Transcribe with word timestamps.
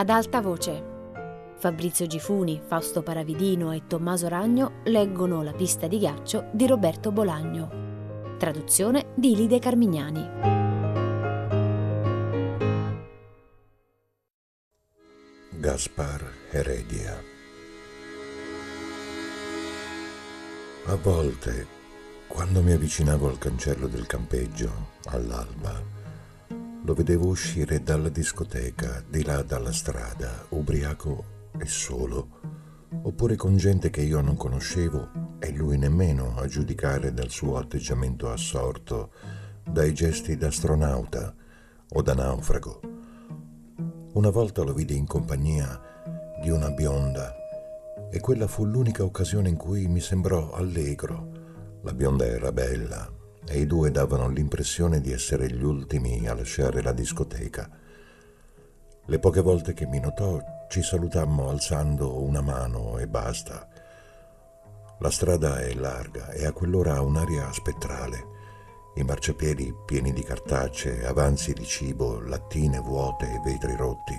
ad 0.00 0.08
alta 0.08 0.40
voce. 0.40 0.82
Fabrizio 1.58 2.06
Gifuni, 2.06 2.58
Fausto 2.66 3.02
Paravidino 3.02 3.70
e 3.72 3.86
Tommaso 3.86 4.28
Ragno 4.28 4.80
leggono 4.84 5.42
La 5.42 5.52
pista 5.52 5.88
di 5.88 5.98
ghiaccio 5.98 6.48
di 6.52 6.66
Roberto 6.66 7.12
Bolagno. 7.12 8.36
Traduzione 8.38 9.12
di 9.14 9.36
Lide 9.36 9.58
Carmignani. 9.58 10.26
Gaspar 15.50 16.32
Heredia 16.50 17.22
A 20.86 20.96
volte, 20.96 21.66
quando 22.26 22.62
mi 22.62 22.72
avvicinavo 22.72 23.28
al 23.28 23.36
cancello 23.36 23.86
del 23.86 24.06
campeggio, 24.06 24.92
all'alba, 25.08 25.99
lo 26.82 26.94
vedevo 26.94 27.26
uscire 27.26 27.82
dalla 27.82 28.08
discoteca, 28.08 29.02
di 29.08 29.22
là 29.22 29.42
dalla 29.42 29.72
strada, 29.72 30.46
ubriaco 30.50 31.24
e 31.58 31.66
solo, 31.66 32.38
oppure 33.02 33.36
con 33.36 33.56
gente 33.56 33.90
che 33.90 34.00
io 34.00 34.20
non 34.20 34.36
conoscevo 34.36 35.36
e 35.38 35.52
lui 35.52 35.76
nemmeno 35.76 36.36
a 36.36 36.46
giudicare 36.46 37.12
dal 37.12 37.30
suo 37.30 37.58
atteggiamento 37.58 38.30
assorto, 38.30 39.10
dai 39.62 39.92
gesti 39.92 40.36
d'astronauta 40.36 41.34
o 41.90 42.02
da 42.02 42.14
naufrago. 42.14 42.80
Una 44.12 44.30
volta 44.30 44.62
lo 44.62 44.72
vidi 44.72 44.96
in 44.96 45.06
compagnia 45.06 45.80
di 46.42 46.50
una 46.50 46.70
bionda 46.70 47.34
e 48.10 48.18
quella 48.20 48.46
fu 48.46 48.64
l'unica 48.64 49.04
occasione 49.04 49.48
in 49.48 49.56
cui 49.56 49.86
mi 49.86 50.00
sembrò 50.00 50.52
allegro. 50.52 51.78
La 51.82 51.92
bionda 51.92 52.26
era 52.26 52.50
bella, 52.50 53.08
e 53.46 53.58
i 53.58 53.66
due 53.66 53.90
davano 53.90 54.28
l'impressione 54.28 55.00
di 55.00 55.12
essere 55.12 55.50
gli 55.50 55.62
ultimi 55.62 56.26
a 56.28 56.34
lasciare 56.34 56.82
la 56.82 56.92
discoteca. 56.92 57.68
Le 59.06 59.18
poche 59.18 59.40
volte 59.40 59.72
che 59.72 59.86
mi 59.86 59.98
notò 59.98 60.38
ci 60.68 60.82
salutammo 60.82 61.48
alzando 61.48 62.22
una 62.22 62.40
mano 62.40 62.98
e 62.98 63.08
basta. 63.08 63.68
La 65.00 65.10
strada 65.10 65.60
è 65.60 65.72
larga 65.74 66.30
e 66.30 66.44
a 66.44 66.52
quell'ora 66.52 66.96
ha 66.96 67.02
un'aria 67.02 67.50
spettrale. 67.52 68.38
I 68.94 69.02
marciapiedi 69.02 69.74
pieni 69.86 70.12
di 70.12 70.22
cartacce, 70.22 71.06
avanzi 71.06 71.52
di 71.52 71.64
cibo, 71.64 72.20
lattine 72.20 72.78
vuote 72.78 73.32
e 73.32 73.40
vetri 73.42 73.74
rotti. 73.76 74.14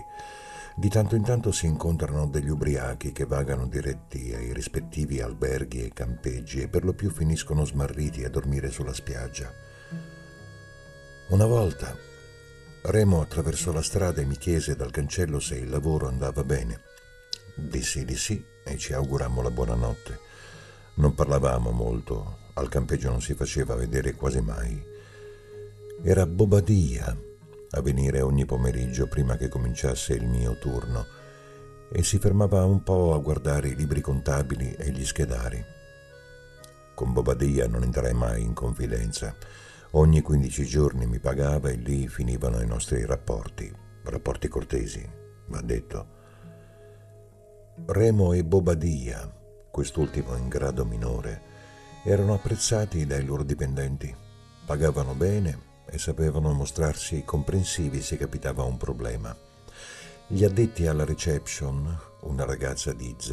Di 0.76 0.90
tanto 0.90 1.16
in 1.16 1.24
tanto 1.24 1.52
si 1.52 1.66
incontrano 1.66 2.28
degli 2.28 2.50
ubriachi 2.50 3.12
che 3.12 3.26
vagano 3.26 3.68
diretti 3.68 4.34
ai 4.34 4.54
rispettivi 4.54 5.22
alberghi 5.22 5.84
e 5.84 5.92
campeggi 5.94 6.62
e 6.62 6.68
per 6.68 6.86
lo 6.86 6.94
più 6.94 7.12
finiscono 7.12 7.66
smarriti 7.66 8.24
a 8.24 8.30
dormire 8.30 8.72
sulla 8.72 8.94
spiaggia. 8.94 9.52
Una 11.30 11.46
volta 11.46 12.10
Remo 12.84 13.22
attraversò 13.22 13.72
la 13.72 13.84
strada 13.84 14.22
e 14.22 14.26
mi 14.26 14.38
chiese 14.38 14.76
dal 14.76 14.90
cancello 14.90 15.40
se 15.40 15.56
il 15.56 15.70
lavoro 15.70 16.08
andava 16.08 16.44
bene. 16.44 16.82
Dissi 17.56 18.06
di 18.06 18.16
sì 18.16 18.44
e 18.64 18.76
ci 18.78 18.94
augurammo 18.94 19.44
la 19.44 19.52
buonanotte. 19.52 20.20
Non 20.96 21.14
parlavamo 21.14 21.70
molto, 21.70 22.38
al 22.56 22.70
campeggio 22.70 23.10
non 23.10 23.22
si 23.22 23.36
faceva 23.36 23.76
vedere 23.76 24.16
quasi 24.16 24.42
mai. 24.42 24.84
Era 26.02 26.26
Bobadia 26.26 27.16
a 27.72 27.82
venire 27.82 28.22
ogni 28.22 28.46
pomeriggio 28.46 29.08
prima 29.08 29.38
che 29.38 29.48
cominciasse 29.48 30.14
il 30.14 30.26
mio 30.26 30.58
turno 30.58 31.06
e 31.92 32.04
si 32.04 32.20
fermava 32.20 32.64
un 32.66 32.84
po' 32.84 33.14
a 33.14 33.20
guardare 33.20 33.70
i 33.70 33.76
libri 33.76 34.02
contabili 34.02 34.74
e 34.74 34.92
gli 34.92 35.06
schedari. 35.06 35.64
Con 36.94 37.14
Bobadilla 37.14 37.68
non 37.68 37.84
entrei 37.84 38.14
mai 38.14 38.42
in 38.44 38.54
confidenza. 38.54 39.36
Ogni 39.92 40.22
15 40.22 40.66
giorni 40.66 41.06
mi 41.06 41.20
pagava 41.20 41.70
e 41.70 41.76
lì 41.76 42.08
finivano 42.08 42.62
i 42.62 42.68
nostri 42.68 43.06
rapporti, 43.06 43.74
rapporti 44.04 44.48
cortesi, 44.48 45.10
va 45.48 45.62
detto. 45.62 46.20
Remo 47.88 48.34
e 48.34 48.44
Bobadilla, 48.44 49.30
quest'ultimo 49.70 50.36
in 50.36 50.48
grado 50.48 50.86
minore, 50.86 51.42
erano 52.06 52.34
apprezzati 52.34 53.06
dai 53.06 53.26
loro 53.26 53.44
dipendenti, 53.44 54.14
pagavano 54.66 55.14
bene 55.14 55.70
e 55.86 55.98
sapevano 55.98 56.54
mostrarsi 56.54 57.24
comprensivi 57.24 58.02
se 58.02 58.18
capitava 58.18 58.64
un 58.64 58.78
problema. 58.78 59.36
Gli 60.28 60.44
addetti 60.44 60.88
alla 60.88 61.04
reception, 61.04 62.00
una 62.22 62.46
ragazza 62.46 62.94
di 62.94 63.16
Z 63.18 63.32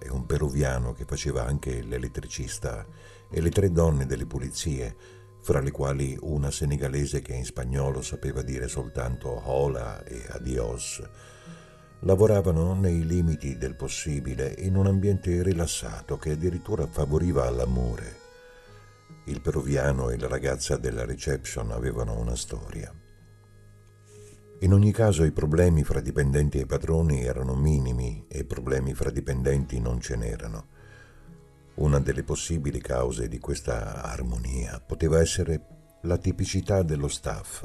e 0.00 0.08
un 0.08 0.24
peruviano 0.24 0.94
che 0.94 1.04
faceva 1.04 1.44
anche 1.44 1.82
l'elettricista, 1.82 2.86
e 3.30 3.40
le 3.40 3.50
tre 3.50 3.70
donne 3.70 4.06
delle 4.06 4.26
pulizie, 4.26 4.96
fra 5.40 5.60
le 5.60 5.70
quali 5.70 6.16
una 6.20 6.50
senegalese 6.50 7.20
che 7.20 7.34
in 7.34 7.44
spagnolo 7.44 8.02
sapeva 8.02 8.42
dire 8.42 8.68
soltanto 8.68 9.28
hola 9.48 10.02
e 10.04 10.24
adios, 10.30 11.02
lavoravano 12.00 12.74
nei 12.74 13.04
limiti 13.04 13.56
del 13.56 13.74
possibile 13.74 14.54
in 14.58 14.76
un 14.76 14.86
ambiente 14.86 15.42
rilassato 15.42 16.16
che 16.16 16.32
addirittura 16.32 16.86
favoriva 16.86 17.48
l'amore. 17.50 18.17
Il 19.28 19.42
peruviano 19.42 20.08
e 20.08 20.18
la 20.18 20.26
ragazza 20.26 20.78
della 20.78 21.04
reception 21.04 21.70
avevano 21.70 22.18
una 22.18 22.34
storia. 22.34 22.90
In 24.60 24.72
ogni 24.72 24.90
caso 24.90 25.22
i 25.24 25.32
problemi 25.32 25.84
fra 25.84 26.00
dipendenti 26.00 26.58
e 26.58 26.64
padroni 26.64 27.22
erano 27.22 27.54
minimi 27.54 28.24
e 28.26 28.46
problemi 28.46 28.94
fra 28.94 29.10
dipendenti 29.10 29.80
non 29.80 30.00
ce 30.00 30.16
n'erano. 30.16 30.68
Una 31.74 32.00
delle 32.00 32.24
possibili 32.24 32.80
cause 32.80 33.28
di 33.28 33.38
questa 33.38 34.02
armonia 34.02 34.80
poteva 34.80 35.20
essere 35.20 35.60
la 36.02 36.16
tipicità 36.16 36.82
dello 36.82 37.08
staff. 37.08 37.64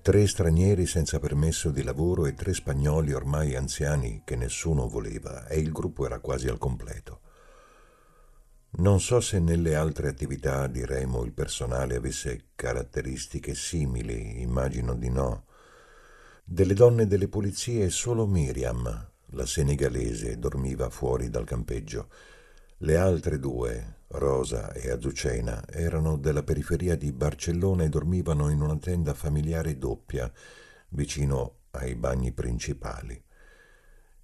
Tre 0.00 0.26
stranieri 0.26 0.86
senza 0.86 1.18
permesso 1.18 1.68
di 1.70 1.82
lavoro 1.82 2.24
e 2.24 2.32
tre 2.32 2.54
spagnoli 2.54 3.12
ormai 3.12 3.56
anziani 3.56 4.22
che 4.24 4.36
nessuno 4.36 4.88
voleva 4.88 5.46
e 5.48 5.60
il 5.60 5.70
gruppo 5.70 6.06
era 6.06 6.18
quasi 6.18 6.48
al 6.48 6.56
completo. 6.56 7.20
Non 8.74 9.00
so 9.00 9.20
se 9.20 9.38
nelle 9.38 9.74
altre 9.74 10.08
attività 10.08 10.66
di 10.66 10.86
Remo 10.86 11.24
il 11.24 11.32
personale 11.32 11.94
avesse 11.94 12.46
caratteristiche 12.54 13.54
simili, 13.54 14.40
immagino 14.40 14.94
di 14.94 15.10
no. 15.10 15.44
Delle 16.42 16.72
donne 16.72 17.06
delle 17.06 17.28
pulizie 17.28 17.90
solo 17.90 18.26
Miriam, 18.26 19.10
la 19.26 19.44
senegalese, 19.44 20.38
dormiva 20.38 20.88
fuori 20.88 21.28
dal 21.28 21.44
campeggio. 21.44 22.08
Le 22.78 22.96
altre 22.96 23.38
due, 23.38 24.04
Rosa 24.08 24.72
e 24.72 24.90
Azucena, 24.90 25.62
erano 25.68 26.16
della 26.16 26.42
periferia 26.42 26.96
di 26.96 27.12
Barcellona 27.12 27.84
e 27.84 27.90
dormivano 27.90 28.48
in 28.48 28.62
una 28.62 28.78
tenda 28.78 29.12
familiare 29.12 29.76
doppia, 29.76 30.32
vicino 30.88 31.56
ai 31.72 31.94
bagni 31.94 32.32
principali. 32.32 33.22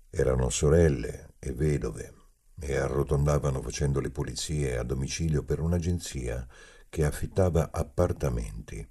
Erano 0.08 0.48
sorelle 0.48 1.34
e 1.38 1.52
vedove 1.52 2.17
e 2.60 2.76
arrotondavano 2.76 3.62
facendo 3.62 4.00
le 4.00 4.10
pulizie 4.10 4.78
a 4.78 4.82
domicilio 4.82 5.42
per 5.42 5.60
un'agenzia 5.60 6.46
che 6.88 7.04
affittava 7.04 7.70
appartamenti. 7.70 8.86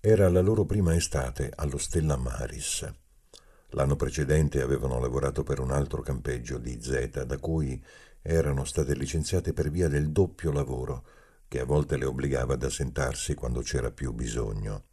Era 0.00 0.28
la 0.28 0.40
loro 0.40 0.64
prima 0.64 0.94
estate 0.94 1.50
allo 1.54 1.78
Stella 1.78 2.16
Maris. 2.16 2.88
L'anno 3.70 3.96
precedente 3.96 4.62
avevano 4.62 5.00
lavorato 5.00 5.42
per 5.42 5.60
un 5.60 5.70
altro 5.70 6.00
campeggio 6.02 6.58
di 6.58 6.80
Z, 6.80 7.24
da 7.24 7.38
cui 7.38 7.82
erano 8.22 8.64
state 8.64 8.94
licenziate 8.94 9.52
per 9.52 9.70
via 9.70 9.88
del 9.88 10.10
doppio 10.10 10.52
lavoro, 10.52 11.04
che 11.48 11.60
a 11.60 11.64
volte 11.64 11.96
le 11.96 12.04
obbligava 12.04 12.54
ad 12.54 12.62
assentarsi 12.62 13.34
quando 13.34 13.60
c'era 13.60 13.90
più 13.90 14.12
bisogno. 14.12 14.84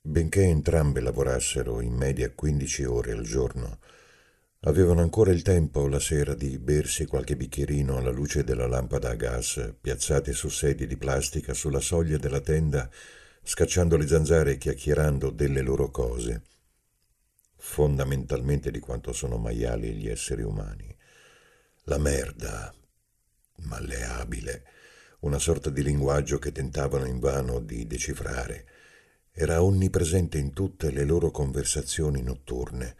Benché 0.00 0.42
entrambe 0.42 1.00
lavorassero 1.00 1.80
in 1.80 1.94
media 1.94 2.30
15 2.30 2.84
ore 2.84 3.12
al 3.12 3.22
giorno, 3.22 3.78
Avevano 4.66 5.02
ancora 5.02 5.30
il 5.30 5.42
tempo 5.42 5.86
la 5.88 6.00
sera 6.00 6.34
di 6.34 6.58
bersi 6.58 7.04
qualche 7.04 7.36
bicchierino 7.36 7.98
alla 7.98 8.10
luce 8.10 8.44
della 8.44 8.66
lampada 8.66 9.10
a 9.10 9.14
gas, 9.14 9.74
piazzate 9.78 10.32
su 10.32 10.48
sedie 10.48 10.86
di 10.86 10.96
plastica 10.96 11.52
sulla 11.52 11.80
soglia 11.80 12.16
della 12.16 12.40
tenda, 12.40 12.88
scacciando 13.42 13.98
le 13.98 14.06
zanzare 14.06 14.52
e 14.52 14.56
chiacchierando 14.56 15.28
delle 15.28 15.60
loro 15.60 15.90
cose, 15.90 16.44
fondamentalmente 17.56 18.70
di 18.70 18.78
quanto 18.78 19.12
sono 19.12 19.36
maiali 19.36 19.92
gli 19.96 20.08
esseri 20.08 20.40
umani. 20.40 20.96
La 21.84 21.98
merda, 21.98 22.74
malleabile, 23.56 24.64
una 25.20 25.38
sorta 25.38 25.68
di 25.68 25.82
linguaggio 25.82 26.38
che 26.38 26.52
tentavano 26.52 27.04
invano 27.04 27.60
di 27.60 27.86
decifrare, 27.86 28.66
era 29.30 29.62
onnipresente 29.62 30.38
in 30.38 30.54
tutte 30.54 30.90
le 30.90 31.04
loro 31.04 31.30
conversazioni 31.30 32.22
notturne. 32.22 32.96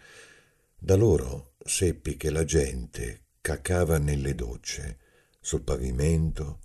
Da 0.76 0.96
loro 0.96 1.53
seppi 1.64 2.16
che 2.16 2.31
la 2.31 2.44
gente 2.44 3.22
cacava 3.40 3.99
nelle 3.99 4.34
docce, 4.34 4.99
sul 5.40 5.62
pavimento, 5.62 6.61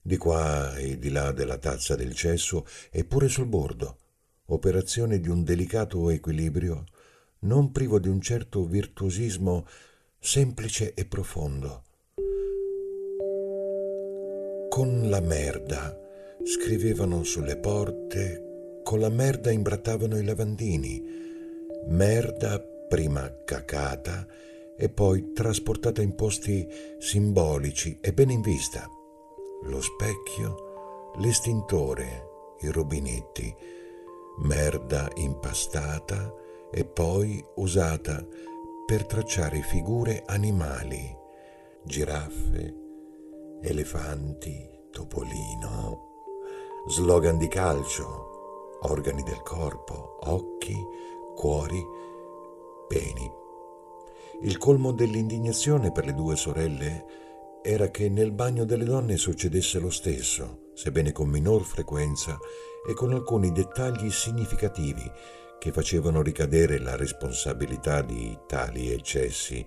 di 0.00 0.16
qua 0.16 0.76
e 0.76 0.98
di 0.98 1.10
là 1.10 1.32
della 1.32 1.58
tazza 1.58 1.96
del 1.96 2.14
cesso 2.14 2.66
e 2.90 3.04
pure 3.04 3.28
sul 3.28 3.46
bordo, 3.46 3.98
operazione 4.46 5.20
di 5.20 5.28
un 5.28 5.42
delicato 5.42 6.10
equilibrio, 6.10 6.84
non 7.40 7.72
privo 7.72 7.98
di 7.98 8.08
un 8.08 8.20
certo 8.20 8.64
virtuosismo 8.64 9.66
semplice 10.18 10.94
e 10.94 11.04
profondo. 11.06 11.84
Con 14.68 15.10
la 15.10 15.20
merda 15.20 15.98
scrivevano 16.44 17.24
sulle 17.24 17.56
porte, 17.56 18.80
con 18.84 19.00
la 19.00 19.08
merda 19.08 19.50
imbrattavano 19.50 20.16
i 20.18 20.24
lavandini, 20.24 21.20
Merda 21.86 22.60
prima 22.90 23.32
cacata 23.44 24.26
e 24.76 24.88
poi 24.88 25.32
trasportata 25.32 26.02
in 26.02 26.16
posti 26.16 26.66
simbolici 26.98 27.96
e 28.00 28.12
bene 28.12 28.32
in 28.32 28.40
vista. 28.40 28.84
Lo 29.62 29.80
specchio, 29.80 31.12
l'estintore, 31.18 32.56
i 32.62 32.68
rubinetti, 32.72 33.54
merda 34.38 35.08
impastata 35.14 36.34
e 36.72 36.84
poi 36.84 37.40
usata 37.56 38.26
per 38.86 39.06
tracciare 39.06 39.62
figure 39.62 40.24
animali, 40.26 41.16
giraffe, 41.84 42.74
elefanti, 43.62 44.68
topolino, 44.90 46.08
slogan 46.88 47.38
di 47.38 47.46
calcio, 47.46 48.78
organi 48.82 49.22
del 49.22 49.42
corpo, 49.42 50.18
occhi, 50.22 50.74
cuori, 51.36 52.08
peni. 52.90 53.30
Il 54.42 54.58
colmo 54.58 54.90
dell'indignazione 54.90 55.92
per 55.92 56.04
le 56.06 56.12
due 56.12 56.34
sorelle 56.34 57.04
era 57.62 57.88
che 57.88 58.08
nel 58.08 58.32
bagno 58.32 58.64
delle 58.64 58.84
donne 58.84 59.16
succedesse 59.16 59.78
lo 59.78 59.90
stesso, 59.90 60.70
sebbene 60.74 61.12
con 61.12 61.28
minor 61.28 61.62
frequenza 61.62 62.36
e 62.88 62.92
con 62.94 63.12
alcuni 63.12 63.52
dettagli 63.52 64.10
significativi 64.10 65.08
che 65.60 65.70
facevano 65.70 66.20
ricadere 66.20 66.80
la 66.80 66.96
responsabilità 66.96 68.02
di 68.02 68.36
tali 68.48 68.90
eccessi 68.90 69.64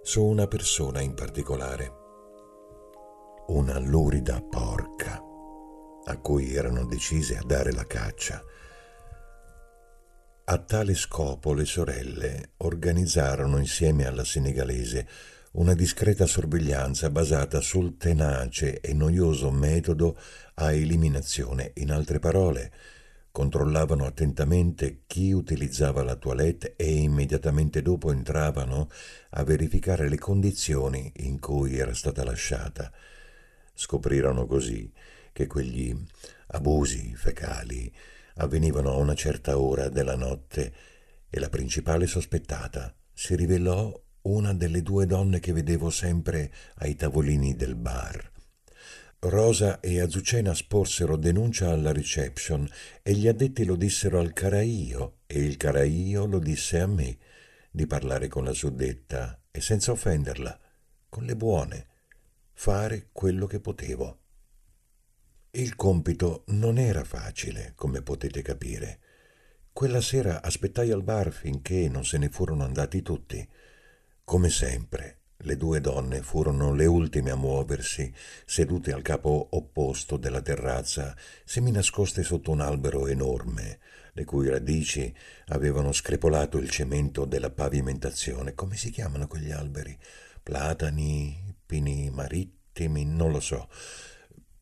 su 0.00 0.24
una 0.24 0.46
persona 0.46 1.02
in 1.02 1.12
particolare. 1.12 1.92
Una 3.48 3.78
lurida 3.78 4.40
porca 4.40 5.20
a 6.06 6.18
cui 6.18 6.54
erano 6.54 6.86
decise 6.86 7.36
a 7.36 7.42
dare 7.44 7.72
la 7.72 7.84
caccia. 7.84 8.42
A 10.46 10.58
tale 10.58 10.92
scopo 10.92 11.54
le 11.54 11.64
sorelle 11.64 12.50
organizzarono 12.58 13.56
insieme 13.56 14.06
alla 14.06 14.24
senegalese 14.24 15.08
una 15.52 15.72
discreta 15.72 16.26
sorveglianza 16.26 17.08
basata 17.08 17.62
sul 17.62 17.96
tenace 17.96 18.80
e 18.80 18.92
noioso 18.92 19.50
metodo 19.50 20.18
a 20.56 20.70
eliminazione. 20.70 21.72
In 21.76 21.90
altre 21.90 22.18
parole, 22.18 22.70
controllavano 23.30 24.04
attentamente 24.04 25.04
chi 25.06 25.32
utilizzava 25.32 26.02
la 26.02 26.16
toilette 26.16 26.74
e 26.76 26.92
immediatamente 26.92 27.80
dopo 27.80 28.12
entravano 28.12 28.90
a 29.30 29.44
verificare 29.44 30.10
le 30.10 30.18
condizioni 30.18 31.10
in 31.20 31.40
cui 31.40 31.78
era 31.78 31.94
stata 31.94 32.22
lasciata. 32.22 32.92
Scoprirono 33.72 34.44
così 34.44 34.92
che 35.32 35.46
quegli 35.46 35.96
abusi 36.48 37.14
fecali 37.16 37.90
avvenivano 38.34 38.92
a 38.92 38.96
una 38.96 39.14
certa 39.14 39.58
ora 39.58 39.88
della 39.88 40.16
notte 40.16 40.72
e 41.28 41.40
la 41.40 41.48
principale 41.48 42.06
sospettata 42.06 42.94
si 43.12 43.36
rivelò 43.36 44.00
una 44.22 44.54
delle 44.54 44.82
due 44.82 45.06
donne 45.06 45.40
che 45.40 45.52
vedevo 45.52 45.90
sempre 45.90 46.52
ai 46.76 46.96
tavolini 46.96 47.54
del 47.54 47.74
bar. 47.74 48.32
Rosa 49.20 49.80
e 49.80 50.00
Azucena 50.00 50.52
sporsero 50.52 51.16
denuncia 51.16 51.70
alla 51.70 51.92
reception 51.92 52.68
e 53.02 53.14
gli 53.14 53.26
addetti 53.26 53.64
lo 53.64 53.74
dissero 53.74 54.18
al 54.18 54.32
caraio 54.32 55.20
e 55.26 55.40
il 55.40 55.56
caraio 55.56 56.26
lo 56.26 56.38
disse 56.38 56.78
a 56.80 56.86
me 56.86 57.16
di 57.70 57.86
parlare 57.86 58.28
con 58.28 58.44
la 58.44 58.52
suddetta 58.52 59.40
e 59.50 59.60
senza 59.60 59.92
offenderla, 59.92 60.58
con 61.08 61.24
le 61.24 61.36
buone, 61.36 61.86
fare 62.52 63.08
quello 63.12 63.46
che 63.46 63.60
potevo. 63.60 64.18
Il 65.56 65.76
compito 65.76 66.42
non 66.48 66.78
era 66.78 67.04
facile, 67.04 67.74
come 67.76 68.02
potete 68.02 68.42
capire. 68.42 68.98
Quella 69.72 70.00
sera 70.00 70.42
aspettai 70.42 70.90
al 70.90 71.04
bar 71.04 71.30
finché 71.30 71.88
non 71.88 72.04
se 72.04 72.18
ne 72.18 72.28
furono 72.28 72.64
andati 72.64 73.02
tutti. 73.02 73.48
Come 74.24 74.50
sempre, 74.50 75.18
le 75.36 75.56
due 75.56 75.80
donne 75.80 76.22
furono 76.22 76.74
le 76.74 76.86
ultime 76.86 77.30
a 77.30 77.36
muoversi, 77.36 78.12
sedute 78.44 78.92
al 78.92 79.02
capo 79.02 79.46
opposto 79.52 80.16
della 80.16 80.40
terrazza, 80.40 81.16
seminascoste 81.44 82.24
sotto 82.24 82.50
un 82.50 82.60
albero 82.60 83.06
enorme, 83.06 83.78
le 84.14 84.24
cui 84.24 84.48
radici 84.48 85.14
avevano 85.46 85.92
screpolato 85.92 86.58
il 86.58 86.68
cemento 86.68 87.26
della 87.26 87.50
pavimentazione. 87.50 88.54
Come 88.54 88.74
si 88.74 88.90
chiamano 88.90 89.28
quegli 89.28 89.52
alberi? 89.52 89.96
Platani, 90.42 91.54
pini 91.64 92.10
marittimi, 92.10 93.04
non 93.04 93.30
lo 93.30 93.38
so. 93.38 93.68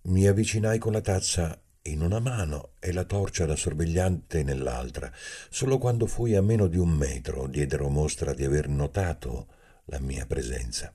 Mi 0.04 0.26
avvicinai 0.26 0.78
con 0.78 0.92
la 0.92 1.00
tazza 1.00 1.56
in 1.82 2.02
una 2.02 2.18
mano 2.18 2.70
e 2.80 2.92
la 2.92 3.04
torcia 3.04 3.46
da 3.46 3.54
sorvegliante 3.54 4.42
nell'altra. 4.42 5.12
Solo 5.48 5.78
quando 5.78 6.06
fui 6.06 6.34
a 6.34 6.42
meno 6.42 6.66
di 6.66 6.76
un 6.76 6.88
metro 6.88 7.46
diedero 7.46 7.88
mostra 7.88 8.34
di 8.34 8.44
aver 8.44 8.66
notato 8.66 9.46
la 9.84 10.00
mia 10.00 10.26
presenza. 10.26 10.92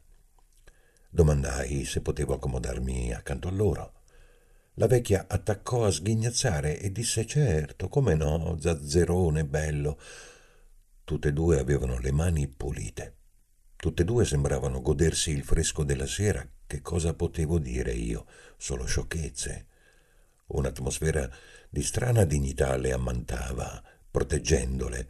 Domandai 1.10 1.86
se 1.86 2.02
potevo 2.02 2.34
accomodarmi 2.34 3.14
accanto 3.14 3.48
a 3.48 3.52
loro. 3.52 3.94
La 4.74 4.88
vecchia 4.88 5.26
attaccò 5.30 5.86
a 5.86 5.92
sghignazzare 5.92 6.78
e 6.78 6.92
disse 6.92 7.26
certo, 7.26 7.88
come 7.88 8.14
no, 8.14 8.58
zazzerone 8.60 9.46
bello. 9.46 9.98
Tutte 11.06 11.30
e 11.30 11.34
due 11.34 11.60
avevano 11.60 11.98
le 11.98 12.12
mani 12.12 12.50
pulite. 12.50 13.16
Tutte 13.78 14.02
e 14.02 14.06
due 14.06 14.26
sembravano 14.26 14.82
godersi 14.82 15.32
il 15.32 15.44
fresco 15.44 15.86
della 15.86 16.06
sera. 16.06 16.46
Che 16.68 16.82
cosa 16.82 17.14
potevo 17.14 17.58
dire 17.60 17.94
io? 17.94 18.26
Solo 18.58 18.86
sciocchezze. 18.86 19.68
Un'atmosfera 20.48 21.30
di 21.70 21.84
strana 21.84 22.26
dignità 22.26 22.76
le 22.76 22.92
ammantava, 22.92 23.82
proteggendole. 24.10 25.10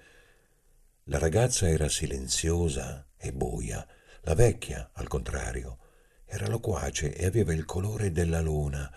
La 1.06 1.18
ragazza 1.18 1.70
era 1.70 1.88
silenziosa, 1.88 3.08
e 3.18 3.34
buia. 3.34 3.86
La 4.22 4.36
vecchia, 4.36 4.90
al 4.94 5.08
contrario, 5.08 5.80
era 6.26 6.48
loquace 6.48 7.16
e 7.16 7.26
aveva 7.26 7.54
il 7.54 7.66
colore 7.66 8.12
della 8.12 8.42
luna, 8.42 8.92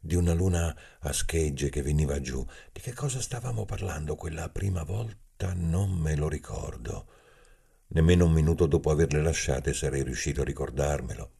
di 0.00 0.14
una 0.14 0.32
luna 0.32 0.74
a 1.00 1.12
schegge 1.12 1.68
che 1.68 1.82
veniva 1.82 2.20
giù. 2.20 2.44
Di 2.72 2.80
che 2.80 2.92
cosa 2.94 3.20
stavamo 3.20 3.64
parlando 3.64 4.14
quella 4.14 4.48
prima 4.48 4.84
volta 4.84 5.52
non 5.54 5.90
me 5.90 6.14
lo 6.14 6.28
ricordo. 6.28 7.06
Nemmeno 7.88 8.26
un 8.26 8.32
minuto 8.32 8.66
dopo 8.66 8.90
averle 8.90 9.20
lasciate 9.22 9.74
sarei 9.74 10.02
riuscito 10.02 10.42
a 10.42 10.44
ricordarmelo. 10.44 11.37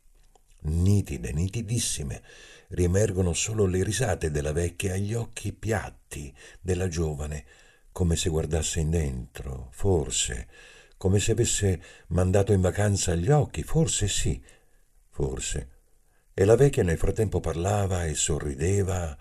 Nitide, 0.61 1.33
nitidissime, 1.33 2.23
riemergono 2.69 3.33
solo 3.33 3.67
le 3.67 3.83
risate 3.83 4.31
della 4.31 4.53
vecchia 4.53 4.97
gli 4.97 5.15
occhi 5.15 5.53
piatti 5.53 6.35
della 6.61 6.89
giovane, 6.89 7.45
come 7.93 8.17
se 8.17 8.29
guardasse 8.29 8.81
in 8.81 8.91
dentro, 8.91 9.69
forse 9.73 10.49
come 10.99 11.21
se 11.21 11.31
avesse 11.33 11.81
mandato 12.09 12.53
in 12.53 12.61
vacanza 12.61 13.15
gli 13.15 13.31
occhi, 13.31 13.63
forse 13.63 14.09
sì, 14.09 14.43
forse. 15.09 15.69
E 16.35 16.45
la 16.45 16.57
vecchia 16.57 16.83
nel 16.83 16.99
frattempo 16.99 17.41
parlava 17.41 18.05
e 18.05 18.15
sorrideva, 18.15 19.17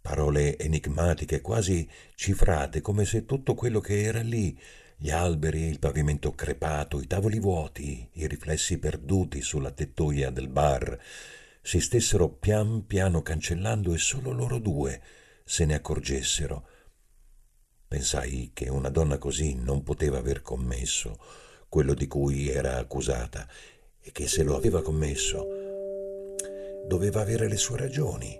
parole 0.00 0.56
enigmatiche, 0.56 1.40
quasi 1.40 1.88
cifrate, 2.14 2.80
come 2.80 3.04
se 3.04 3.24
tutto 3.24 3.54
quello 3.54 3.80
che 3.80 4.02
era 4.02 4.20
lì, 4.20 4.58
gli 4.98 5.10
alberi, 5.10 5.62
il 5.62 5.78
pavimento 5.78 6.34
crepato, 6.34 7.00
i 7.00 7.06
tavoli 7.06 7.38
vuoti, 7.38 8.08
i 8.14 8.26
riflessi 8.26 8.78
perduti 8.78 9.40
sulla 9.40 9.70
tettoia 9.70 10.30
del 10.30 10.48
bar, 10.48 10.98
si 11.62 11.80
stessero 11.80 12.28
pian 12.28 12.84
piano 12.86 13.22
cancellando 13.22 13.94
e 13.94 13.98
solo 13.98 14.32
loro 14.32 14.58
due 14.58 15.00
se 15.44 15.64
ne 15.64 15.74
accorgessero 15.74 16.66
Pensai 17.88 18.50
che 18.52 18.68
una 18.68 18.90
donna 18.90 19.16
così 19.16 19.54
non 19.54 19.82
poteva 19.82 20.18
aver 20.18 20.42
commesso 20.42 21.18
quello 21.70 21.94
di 21.94 22.06
cui 22.06 22.50
era 22.50 22.76
accusata 22.76 23.48
e 23.98 24.12
che 24.12 24.28
se 24.28 24.42
lo 24.42 24.56
aveva 24.56 24.82
commesso 24.82 25.46
doveva 26.86 27.22
avere 27.22 27.48
le 27.48 27.56
sue 27.56 27.78
ragioni. 27.78 28.38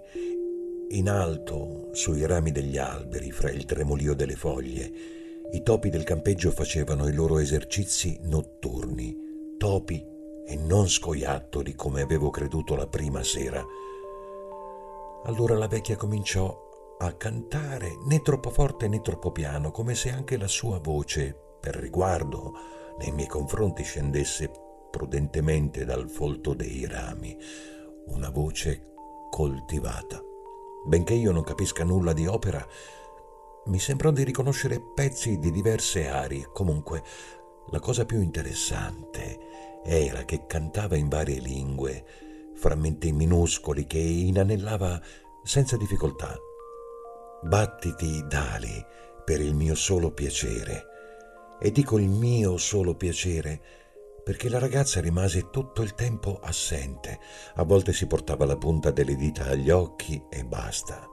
In 0.90 1.08
alto, 1.08 1.88
sui 1.94 2.26
rami 2.26 2.52
degli 2.52 2.76
alberi, 2.76 3.30
fra 3.30 3.50
il 3.50 3.64
tremolio 3.64 4.12
delle 4.12 4.36
foglie, 4.36 5.17
i 5.50 5.62
topi 5.62 5.88
del 5.88 6.04
campeggio 6.04 6.50
facevano 6.50 7.08
i 7.08 7.14
loro 7.14 7.38
esercizi 7.38 8.18
notturni, 8.22 9.16
topi 9.56 10.04
e 10.46 10.56
non 10.56 10.88
scoiattoli 10.88 11.74
come 11.74 12.02
avevo 12.02 12.28
creduto 12.28 12.74
la 12.76 12.86
prima 12.86 13.22
sera. 13.22 13.64
Allora 15.24 15.56
la 15.56 15.66
vecchia 15.66 15.96
cominciò 15.96 16.96
a 16.98 17.12
cantare 17.12 17.96
né 18.06 18.20
troppo 18.20 18.50
forte 18.50 18.88
né 18.88 19.00
troppo 19.00 19.30
piano, 19.30 19.70
come 19.70 19.94
se 19.94 20.10
anche 20.10 20.36
la 20.36 20.48
sua 20.48 20.80
voce, 20.80 21.34
per 21.60 21.76
riguardo 21.76 22.52
nei 22.98 23.12
miei 23.12 23.28
confronti, 23.28 23.82
scendesse 23.82 24.50
prudentemente 24.90 25.84
dal 25.84 26.10
folto 26.10 26.52
dei 26.52 26.86
rami, 26.86 27.36
una 28.08 28.28
voce 28.28 28.92
coltivata. 29.30 30.22
Benché 30.86 31.14
io 31.14 31.32
non 31.32 31.42
capisca 31.42 31.84
nulla 31.84 32.12
di 32.12 32.26
opera, 32.26 32.66
mi 33.68 33.78
sembrò 33.78 34.10
di 34.10 34.24
riconoscere 34.24 34.82
pezzi 34.94 35.38
di 35.38 35.50
diverse 35.50 36.08
arie. 36.08 36.48
Comunque, 36.52 37.02
la 37.70 37.80
cosa 37.80 38.04
più 38.04 38.20
interessante 38.20 39.38
era 39.84 40.24
che 40.24 40.46
cantava 40.46 40.96
in 40.96 41.08
varie 41.08 41.38
lingue, 41.38 42.04
frammenti 42.54 43.12
minuscoli 43.12 43.86
che 43.86 43.98
inanellava 43.98 45.00
senza 45.44 45.76
difficoltà 45.76 46.36
Battiti 47.40 48.26
d'ali 48.26 48.84
per 49.24 49.40
il 49.40 49.54
mio 49.54 49.76
solo 49.76 50.10
piacere 50.10 50.84
E 51.60 51.70
dico 51.70 51.96
il 51.98 52.08
mio 52.08 52.56
solo 52.56 52.96
piacere 52.96 53.60
perché 54.24 54.48
la 54.50 54.58
ragazza 54.58 55.00
rimase 55.00 55.48
tutto 55.48 55.80
il 55.80 55.94
tempo 55.94 56.38
assente. 56.42 57.18
A 57.54 57.62
volte 57.62 57.94
si 57.94 58.06
portava 58.06 58.44
la 58.44 58.58
punta 58.58 58.90
delle 58.90 59.16
dita 59.16 59.46
agli 59.46 59.70
occhi 59.70 60.22
e 60.28 60.44
basta. 60.44 61.08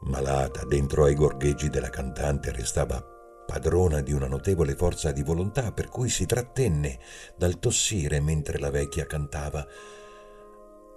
Malata 0.00 0.64
dentro 0.64 1.04
ai 1.04 1.14
gorgheggi 1.14 1.68
della 1.68 1.90
cantante 1.90 2.52
restava 2.52 3.02
padrona 3.46 4.00
di 4.00 4.12
una 4.12 4.26
notevole 4.26 4.74
forza 4.74 5.12
di 5.12 5.22
volontà 5.22 5.72
per 5.72 5.88
cui 5.88 6.08
si 6.08 6.26
trattenne 6.26 6.98
dal 7.36 7.58
tossire 7.58 8.20
mentre 8.20 8.58
la 8.58 8.70
vecchia 8.70 9.06
cantava. 9.06 9.66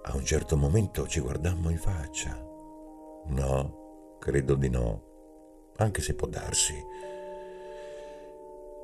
A 0.02 0.14
un 0.14 0.24
certo 0.24 0.56
momento 0.56 1.06
ci 1.06 1.20
guardammo 1.20 1.70
in 1.70 1.78
faccia. 1.78 2.38
No, 3.26 4.16
credo 4.18 4.54
di 4.54 4.68
no, 4.68 5.72
anche 5.76 6.02
se 6.02 6.14
può 6.14 6.26
darsi. 6.26 6.74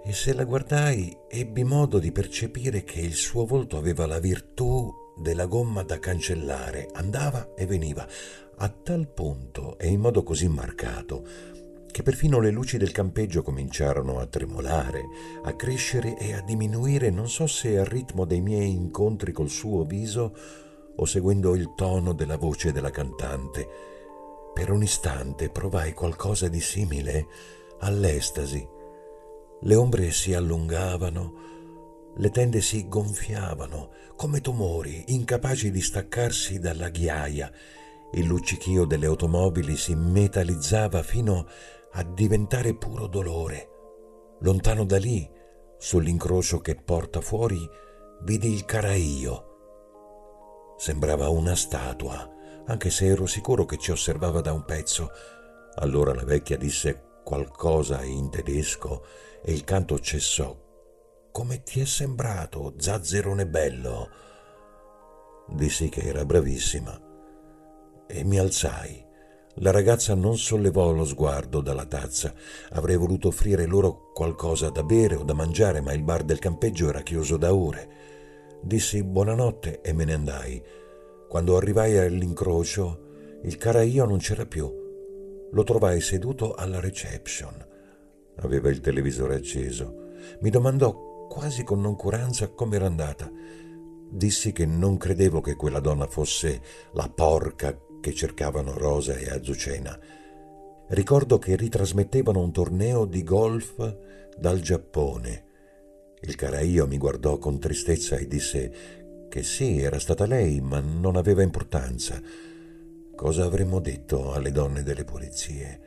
E 0.04 0.12
se 0.12 0.32
la 0.34 0.44
guardai, 0.44 1.16
ebbi 1.28 1.64
modo 1.64 1.98
di 1.98 2.12
percepire 2.12 2.84
che 2.84 3.00
il 3.00 3.14
suo 3.14 3.44
volto 3.44 3.76
aveva 3.76 4.06
la 4.06 4.20
virtù 4.20 4.88
della 5.16 5.46
gomma 5.46 5.82
da 5.82 5.98
cancellare, 5.98 6.88
andava 6.92 7.54
e 7.56 7.66
veniva, 7.66 8.06
a 8.58 8.68
tal 8.68 9.08
punto 9.08 9.78
e 9.78 9.88
in 9.88 10.00
modo 10.00 10.22
così 10.22 10.48
marcato 10.48 11.54
che 11.96 12.02
perfino 12.02 12.40
le 12.40 12.50
luci 12.50 12.76
del 12.76 12.92
campeggio 12.92 13.42
cominciarono 13.42 14.18
a 14.18 14.26
tremolare, 14.26 15.02
a 15.44 15.54
crescere 15.54 16.18
e 16.18 16.34
a 16.34 16.42
diminuire, 16.42 17.08
non 17.08 17.26
so 17.26 17.46
se 17.46 17.78
al 17.78 17.86
ritmo 17.86 18.26
dei 18.26 18.42
miei 18.42 18.70
incontri 18.70 19.32
col 19.32 19.48
suo 19.48 19.82
viso 19.84 20.36
o 20.94 21.04
seguendo 21.06 21.54
il 21.54 21.72
tono 21.74 22.12
della 22.12 22.36
voce 22.36 22.70
della 22.70 22.90
cantante. 22.90 23.66
Per 24.52 24.70
un 24.70 24.82
istante 24.82 25.48
provai 25.48 25.94
qualcosa 25.94 26.48
di 26.48 26.60
simile 26.60 27.26
all'estasi. 27.78 28.68
Le 29.62 29.74
ombre 29.74 30.10
si 30.10 30.34
allungavano, 30.34 32.12
le 32.14 32.30
tende 32.30 32.60
si 32.60 32.88
gonfiavano, 32.88 33.90
come 34.16 34.42
tumori, 34.42 35.04
incapaci 35.06 35.70
di 35.70 35.80
staccarsi 35.80 36.58
dalla 36.58 36.90
ghiaia. 36.90 37.50
Il 38.16 38.24
luccichio 38.24 38.86
delle 38.86 39.04
automobili 39.04 39.76
si 39.76 39.94
metallizzava 39.94 41.02
fino 41.02 41.46
a 41.92 42.02
diventare 42.02 42.74
puro 42.74 43.08
dolore. 43.08 43.68
Lontano 44.40 44.86
da 44.86 44.96
lì, 44.96 45.30
sull'incrocio 45.76 46.60
che 46.60 46.76
porta 46.76 47.20
fuori, 47.20 47.68
vidi 48.22 48.54
il 48.54 48.64
caraio. 48.64 49.44
Sembrava 50.78 51.28
una 51.28 51.54
statua, 51.54 52.26
anche 52.64 52.88
se 52.88 53.04
ero 53.04 53.26
sicuro 53.26 53.66
che 53.66 53.76
ci 53.76 53.90
osservava 53.90 54.40
da 54.40 54.54
un 54.54 54.64
pezzo. 54.64 55.10
Allora 55.74 56.14
la 56.14 56.24
vecchia 56.24 56.56
disse 56.56 57.18
qualcosa 57.22 58.02
in 58.02 58.30
tedesco 58.30 59.04
e 59.42 59.52
il 59.52 59.62
canto 59.64 59.98
cessò. 59.98 60.56
Come 61.30 61.62
ti 61.62 61.80
è 61.80 61.84
sembrato, 61.84 62.76
zazzerone 62.78 63.46
bello? 63.46 64.08
Dissi 65.48 65.90
che 65.90 66.00
era 66.00 66.24
bravissima 66.24 67.05
e 68.06 68.24
mi 68.24 68.38
alzai. 68.38 69.04
La 69.60 69.70
ragazza 69.70 70.14
non 70.14 70.36
sollevò 70.36 70.92
lo 70.92 71.04
sguardo 71.06 71.62
dalla 71.62 71.86
tazza. 71.86 72.34
Avrei 72.72 72.96
voluto 72.96 73.28
offrire 73.28 73.64
loro 73.64 74.10
qualcosa 74.12 74.68
da 74.68 74.82
bere 74.82 75.14
o 75.14 75.22
da 75.22 75.32
mangiare, 75.32 75.80
ma 75.80 75.94
il 75.94 76.02
bar 76.02 76.24
del 76.24 76.38
campeggio 76.38 76.90
era 76.90 77.00
chiuso 77.00 77.38
da 77.38 77.54
ore. 77.54 77.88
Dissi 78.62 79.02
buonanotte 79.02 79.80
e 79.80 79.94
me 79.94 80.04
ne 80.04 80.12
andai. 80.12 80.62
Quando 81.26 81.56
arrivai 81.56 81.96
all'incrocio, 81.96 83.38
il 83.44 83.56
caraio 83.56 84.04
non 84.04 84.18
c'era 84.18 84.44
più. 84.44 84.70
Lo 85.50 85.62
trovai 85.62 86.02
seduto 86.02 86.52
alla 86.52 86.80
reception. 86.80 87.54
Aveva 88.40 88.68
il 88.68 88.80
televisore 88.80 89.36
acceso. 89.36 90.10
Mi 90.40 90.50
domandò 90.50 91.28
quasi 91.28 91.64
con 91.64 91.80
noncuranza 91.80 92.48
come 92.48 92.76
era 92.76 92.86
andata. 92.86 93.30
Dissi 94.10 94.52
che 94.52 94.66
non 94.66 94.98
credevo 94.98 95.40
che 95.40 95.56
quella 95.56 95.80
donna 95.80 96.06
fosse 96.06 96.60
la 96.92 97.08
porca 97.08 97.74
che 98.06 98.14
cercavano 98.14 98.78
Rosa 98.78 99.16
e 99.16 99.28
Azucena. 99.30 99.98
Ricordo 100.90 101.40
che 101.40 101.56
ritrasmettevano 101.56 102.38
un 102.38 102.52
torneo 102.52 103.04
di 103.04 103.24
golf 103.24 103.96
dal 104.38 104.60
Giappone. 104.60 105.44
Il 106.20 106.36
caraio 106.36 106.86
mi 106.86 106.98
guardò 106.98 107.38
con 107.38 107.58
tristezza 107.58 108.14
e 108.14 108.28
disse 108.28 109.26
che 109.28 109.42
sì, 109.42 109.80
era 109.80 109.98
stata 109.98 110.24
lei, 110.24 110.60
ma 110.60 110.78
non 110.78 111.16
aveva 111.16 111.42
importanza. 111.42 112.22
Cosa 113.16 113.42
avremmo 113.42 113.80
detto 113.80 114.32
alle 114.32 114.52
donne 114.52 114.84
delle 114.84 115.04
polizie? 115.04 115.80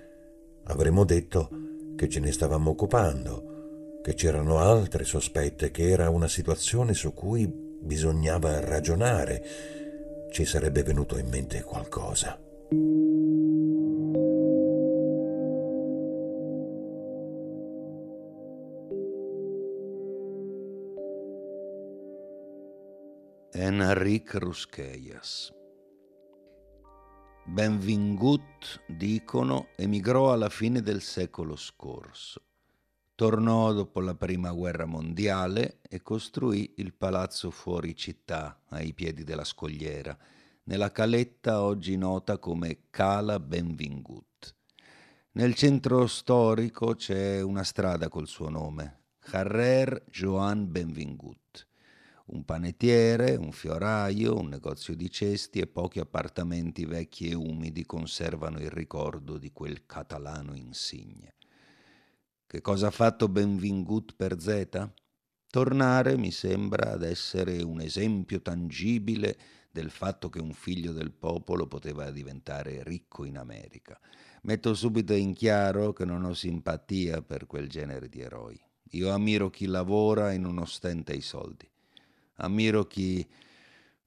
Avremmo 0.66 1.06
detto 1.06 1.50
che 1.96 2.10
ce 2.10 2.20
ne 2.20 2.34
stavamo 2.34 2.72
occupando, 2.72 4.02
che 4.04 4.14
c'erano 4.14 4.58
altre 4.58 5.06
sospette, 5.06 5.72
che 5.72 5.90
era 5.90 6.10
una 6.10 6.28
situazione 6.28 6.94
su 6.94 7.14
cui 7.14 7.48
bisognava 7.48 8.60
ragionare 8.60 9.79
ci 10.30 10.46
sarebbe 10.46 10.84
venuto 10.84 11.18
in 11.18 11.28
mente 11.28 11.64
qualcosa. 11.64 12.40
Enric 23.52 24.36
Rusqueias. 24.36 25.52
Benvingut, 27.46 28.84
dicono, 28.88 29.70
emigrò 29.76 30.32
alla 30.32 30.50
fine 30.50 30.82
del 30.82 31.02
secolo 31.02 31.56
scorso. 31.56 32.49
Tornò 33.20 33.74
dopo 33.74 34.00
la 34.00 34.16
prima 34.16 34.54
guerra 34.54 34.86
mondiale 34.86 35.80
e 35.90 36.02
costruì 36.02 36.76
il 36.78 36.94
palazzo 36.94 37.52
fuori 37.52 37.94
città, 37.94 38.62
ai 38.70 38.94
piedi 38.94 39.26
della 39.26 39.44
scogliera, 39.44 40.18
nella 40.64 40.94
caletta 40.94 41.62
oggi 41.62 41.98
nota 41.98 42.38
come 42.38 42.84
Cala 42.90 43.42
Benvingut. 43.42 44.56
Nel 45.32 45.54
centro 45.54 46.08
storico 46.08 46.96
c'è 46.96 47.42
una 47.42 47.66
strada 47.66 48.08
col 48.08 48.26
suo 48.26 48.48
nome, 48.48 49.08
Carrer 49.20 50.06
Joan 50.10 50.72
Benvingut. 50.72 51.68
Un 52.28 52.46
panettiere, 52.46 53.36
un 53.36 53.52
fioraio, 53.52 54.38
un 54.38 54.48
negozio 54.48 54.96
di 54.96 55.12
cesti 55.12 55.60
e 55.60 55.68
pochi 55.68 56.00
appartamenti 56.00 56.86
vecchi 56.86 57.28
e 57.28 57.36
umidi 57.36 57.86
conservano 57.86 58.60
il 58.60 58.72
ricordo 58.72 59.38
di 59.38 59.52
quel 59.52 59.86
catalano 59.86 60.56
insigne. 60.56 61.34
Che 62.52 62.62
cosa 62.62 62.88
ha 62.88 62.92
fatto 62.92 63.28
Benvingut 63.28 64.16
per 64.16 64.42
Z? 64.42 64.90
Tornare 65.52 66.18
mi 66.18 66.32
sembra 66.32 66.94
ad 66.94 67.04
essere 67.04 67.62
un 67.62 67.80
esempio 67.80 68.42
tangibile 68.42 69.38
del 69.70 69.92
fatto 69.92 70.30
che 70.30 70.40
un 70.40 70.54
figlio 70.54 70.92
del 70.92 71.12
popolo 71.12 71.68
poteva 71.68 72.10
diventare 72.10 72.82
ricco 72.82 73.24
in 73.24 73.38
America. 73.38 74.00
Metto 74.42 74.74
subito 74.74 75.14
in 75.14 75.34
chiaro 75.34 75.94
che 75.94 76.06
non 76.06 76.24
ho 76.24 76.34
simpatia 76.34 77.22
per 77.22 77.46
quel 77.46 77.70
genere 77.70 78.10
di 78.10 78.20
eroi. 78.20 78.60
Io 78.94 79.12
ammiro 79.12 79.52
chi 79.52 79.68
lavora 79.68 80.34
e 80.34 80.40
non 80.40 80.58
ostenta 80.58 81.14
i 81.14 81.22
soldi. 81.22 81.70
Ammiro 82.38 82.88
chi 82.88 83.30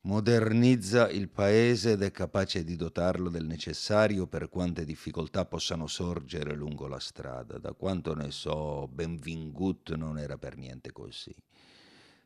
modernizza 0.04 1.08
il 1.10 1.28
paese 1.28 1.92
ed 1.92 2.02
è 2.02 2.10
capace 2.10 2.64
di 2.64 2.74
dotarlo 2.74 3.28
del 3.28 3.46
necessario 3.46 4.26
per 4.26 4.48
quante 4.48 4.84
difficoltà 4.84 5.44
possano 5.44 5.86
sorgere 5.86 6.54
lungo 6.54 6.88
la 6.88 6.98
strada. 6.98 7.58
Da 7.58 7.72
quanto 7.72 8.14
ne 8.14 8.32
so, 8.32 8.88
Benvingut 8.88 9.94
non 9.94 10.18
era 10.18 10.36
per 10.38 10.56
niente 10.56 10.90
così. 10.90 11.34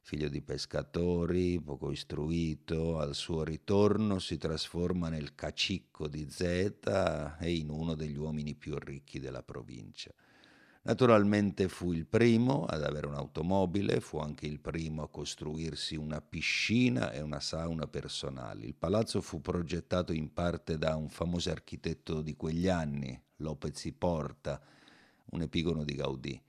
Figlio 0.00 0.28
di 0.28 0.40
pescatori, 0.40 1.60
poco 1.60 1.90
istruito, 1.90 2.98
al 2.98 3.14
suo 3.14 3.42
ritorno 3.42 4.20
si 4.20 4.38
trasforma 4.38 5.08
nel 5.08 5.34
cacicco 5.34 6.06
di 6.06 6.26
Zeta 6.30 7.36
e 7.38 7.56
in 7.56 7.68
uno 7.70 7.94
degli 7.94 8.16
uomini 8.16 8.54
più 8.54 8.78
ricchi 8.78 9.18
della 9.18 9.42
provincia. 9.42 10.12
Naturalmente 10.86 11.66
fu 11.66 11.92
il 11.92 12.06
primo 12.06 12.64
ad 12.64 12.84
avere 12.84 13.08
un'automobile, 13.08 13.98
fu 13.98 14.18
anche 14.18 14.46
il 14.46 14.60
primo 14.60 15.02
a 15.02 15.08
costruirsi 15.08 15.96
una 15.96 16.20
piscina 16.20 17.10
e 17.10 17.20
una 17.20 17.40
sauna 17.40 17.88
personali. 17.88 18.66
Il 18.66 18.76
palazzo 18.76 19.20
fu 19.20 19.40
progettato 19.40 20.12
in 20.12 20.32
parte 20.32 20.78
da 20.78 20.94
un 20.94 21.08
famoso 21.08 21.50
architetto 21.50 22.22
di 22.22 22.36
quegli 22.36 22.68
anni, 22.68 23.20
Lopez 23.38 23.84
y 23.86 23.92
Porta, 23.94 24.62
un 25.32 25.42
epigono 25.42 25.82
di 25.82 25.94
Gaudì, 25.96 26.40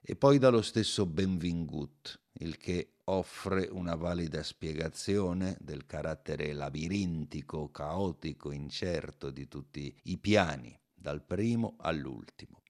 e 0.00 0.16
poi 0.16 0.38
dallo 0.38 0.62
stesso 0.62 1.06
Benvingut, 1.06 2.18
il 2.40 2.56
che 2.56 2.94
offre 3.04 3.68
una 3.70 3.94
valida 3.94 4.42
spiegazione 4.42 5.56
del 5.60 5.86
carattere 5.86 6.52
labirintico, 6.52 7.70
caotico, 7.70 8.50
incerto 8.50 9.30
di 9.30 9.46
tutti 9.46 9.96
i 10.04 10.18
piani, 10.18 10.76
dal 10.92 11.22
primo 11.22 11.76
all'ultimo. 11.78 12.63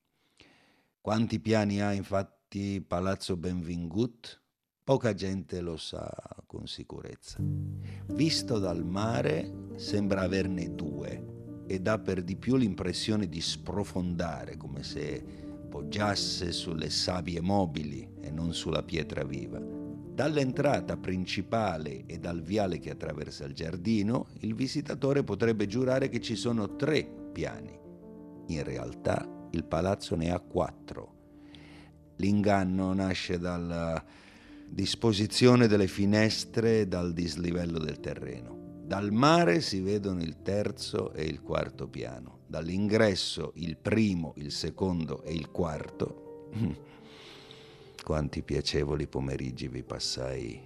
Quanti 1.04 1.38
piani 1.38 1.82
ha 1.82 1.92
infatti 1.92 2.80
Palazzo 2.80 3.36
Benvingut? 3.36 4.40
Poca 4.82 5.12
gente 5.12 5.60
lo 5.60 5.76
sa 5.76 6.10
con 6.46 6.66
sicurezza. 6.66 7.36
Visto 8.06 8.58
dal 8.58 8.86
mare 8.86 9.66
sembra 9.76 10.22
averne 10.22 10.74
due 10.74 11.64
e 11.66 11.78
dà 11.80 11.98
per 11.98 12.22
di 12.22 12.36
più 12.36 12.56
l'impressione 12.56 13.28
di 13.28 13.42
sprofondare, 13.42 14.56
come 14.56 14.82
se 14.82 15.22
poggiasse 15.68 16.52
sulle 16.52 16.88
savie 16.88 17.42
mobili 17.42 18.08
e 18.22 18.30
non 18.30 18.54
sulla 18.54 18.82
pietra 18.82 19.24
viva. 19.24 19.60
Dall'entrata 19.60 20.96
principale 20.96 22.06
e 22.06 22.18
dal 22.18 22.40
viale 22.40 22.78
che 22.78 22.88
attraversa 22.88 23.44
il 23.44 23.52
giardino, 23.52 24.28
il 24.40 24.54
visitatore 24.54 25.22
potrebbe 25.22 25.66
giurare 25.66 26.08
che 26.08 26.22
ci 26.22 26.34
sono 26.34 26.76
tre 26.76 27.04
piani. 27.30 27.78
In 28.46 28.62
realtà 28.62 29.34
il 29.54 29.64
palazzo 29.64 30.16
ne 30.16 30.30
ha 30.30 30.40
quattro. 30.40 31.12
L'inganno 32.16 32.92
nasce 32.92 33.38
dalla 33.38 34.02
disposizione 34.68 35.66
delle 35.68 35.86
finestre 35.86 36.80
e 36.80 36.88
dal 36.88 37.12
dislivello 37.12 37.78
del 37.78 38.00
terreno. 38.00 38.82
Dal 38.84 39.12
mare 39.12 39.60
si 39.60 39.80
vedono 39.80 40.20
il 40.20 40.42
terzo 40.42 41.12
e 41.12 41.24
il 41.24 41.40
quarto 41.40 41.88
piano. 41.88 42.40
Dall'ingresso 42.46 43.52
il 43.56 43.76
primo, 43.76 44.34
il 44.36 44.52
secondo 44.52 45.22
e 45.22 45.32
il 45.32 45.50
quarto. 45.50 46.50
Quanti 48.04 48.42
piacevoli 48.42 49.06
pomeriggi 49.06 49.68
vi 49.68 49.82
passai 49.82 50.60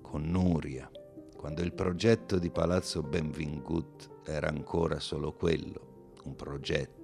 con 0.00 0.22
Nuria, 0.22 0.90
quando 1.36 1.62
il 1.62 1.72
progetto 1.72 2.38
di 2.38 2.50
Palazzo 2.50 3.02
Benvingut 3.02 4.10
era 4.24 4.48
ancora 4.48 4.98
solo 4.98 5.32
quello, 5.32 6.12
un 6.24 6.34
progetto, 6.34 6.99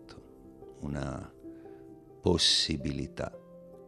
una 0.86 1.32
possibilità 2.22 3.32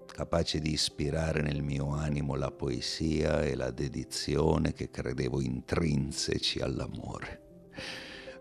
capace 0.06 0.58
di 0.58 0.72
ispirare 0.72 1.42
nel 1.42 1.62
mio 1.62 1.90
animo 1.90 2.34
la 2.34 2.50
poesia 2.50 3.42
e 3.44 3.54
la 3.54 3.70
dedizione 3.70 4.72
che 4.72 4.90
credevo 4.90 5.40
intrinseci 5.40 6.58
all'amore. 6.58 7.42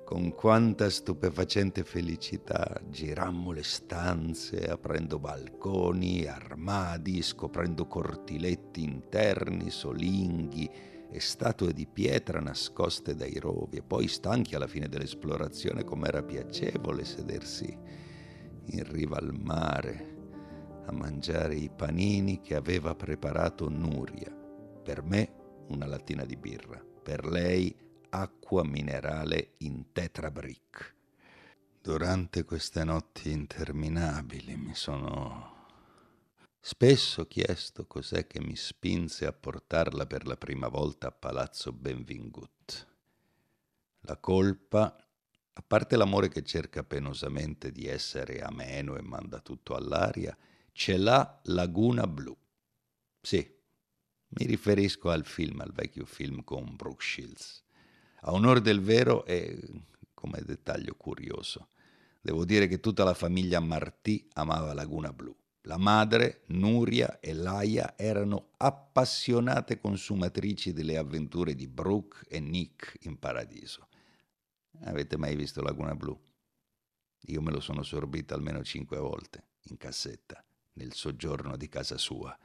Con 0.03 0.33
quanta 0.33 0.89
stupefacente 0.89 1.83
felicità 1.83 2.81
girammo 2.89 3.51
le 3.51 3.61
stanze, 3.61 4.65
aprendo 4.65 5.19
balconi, 5.19 6.25
armadi, 6.25 7.21
scoprendo 7.21 7.85
cortiletti 7.85 8.81
interni, 8.83 9.69
solinghi 9.69 10.67
e 11.11 11.19
statue 11.19 11.73
di 11.73 11.85
pietra 11.85 12.39
nascoste 12.39 13.13
dai 13.13 13.37
rovi, 13.37 13.77
e 13.77 13.83
poi 13.83 14.07
stanchi 14.07 14.55
alla 14.55 14.67
fine 14.67 14.87
dell'esplorazione 14.87 15.83
com'era 15.83 16.23
piacevole 16.23 17.05
sedersi 17.05 18.05
in 18.67 18.83
riva 18.91 19.17
al 19.17 19.33
mare 19.33 20.15
a 20.87 20.91
mangiare 20.91 21.55
i 21.55 21.69
panini 21.69 22.41
che 22.41 22.55
aveva 22.55 22.95
preparato 22.95 23.69
Nuria. 23.69 24.31
Per 24.31 25.03
me 25.03 25.33
una 25.67 25.85
lattina 25.85 26.23
di 26.23 26.37
birra, 26.37 26.81
per 27.03 27.25
lei 27.25 27.75
acqua 28.09 28.63
minerale 28.63 29.55
in 29.57 29.91
tetrabrick. 29.91 30.95
Durante 31.81 32.43
queste 32.45 32.83
notti 32.83 33.31
interminabili 33.31 34.55
mi 34.55 34.75
sono 34.75 35.55
spesso 36.59 37.27
chiesto 37.27 37.85
cos'è 37.85 38.25
che 38.27 38.41
mi 38.41 38.55
spinse 38.55 39.25
a 39.25 39.33
portarla 39.33 40.05
per 40.05 40.25
la 40.25 40.37
prima 40.37 40.69
volta 40.69 41.07
a 41.07 41.11
Palazzo 41.11 41.71
Benvingut. 41.73 42.87
La 44.01 44.17
colpa, 44.17 44.95
a 45.57 45.63
parte 45.65 45.97
l'amore 45.97 46.29
che 46.29 46.43
cerca 46.43 46.83
penosamente 46.83 47.71
di 47.71 47.87
essere 47.87 48.41
ameno 48.41 48.95
e 48.95 49.01
manda 49.01 49.39
tutto 49.39 49.73
all'aria, 49.75 50.37
c'è 50.71 50.97
la 50.97 51.39
Laguna 51.45 52.05
Blu. 52.05 52.37
Sì, 53.19 53.39
mi 54.27 54.45
riferisco 54.45 55.09
al 55.09 55.25
film, 55.25 55.61
al 55.61 55.73
vecchio 55.73 56.05
film 56.05 56.43
con 56.43 56.75
Brooke 56.75 57.03
Shields. 57.03 57.63
A 58.21 58.33
onore 58.33 58.61
del 58.61 58.81
vero 58.81 59.25
e 59.25 59.59
come 60.13 60.43
dettaglio 60.45 60.93
curioso, 60.93 61.69
devo 62.21 62.45
dire 62.45 62.67
che 62.67 62.79
tutta 62.79 63.03
la 63.03 63.15
famiglia 63.15 63.59
Martì 63.59 64.29
amava 64.33 64.75
Laguna 64.75 65.11
Blu. 65.11 65.35
La 65.61 65.77
madre, 65.77 66.43
Nuria 66.49 67.19
e 67.19 67.33
Laia 67.33 67.97
erano 67.97 68.49
appassionate 68.57 69.79
consumatrici 69.79 70.71
delle 70.71 70.97
avventure 70.97 71.55
di 71.55 71.67
Brooke 71.67 72.27
e 72.27 72.39
Nick 72.39 72.99
in 73.01 73.17
paradiso. 73.17 73.87
Avete 74.81 75.17
mai 75.17 75.35
visto 75.35 75.61
Laguna 75.61 75.95
Blu? 75.95 76.17
Io 77.27 77.41
me 77.41 77.51
lo 77.51 77.59
sono 77.59 77.83
sorbita 77.83 78.35
almeno 78.35 78.63
cinque 78.63 78.97
volte 78.97 79.47
in 79.63 79.77
cassetta 79.77 80.43
nel 80.73 80.93
soggiorno 80.93 81.57
di 81.57 81.67
casa 81.67 81.97
sua, 81.97 82.37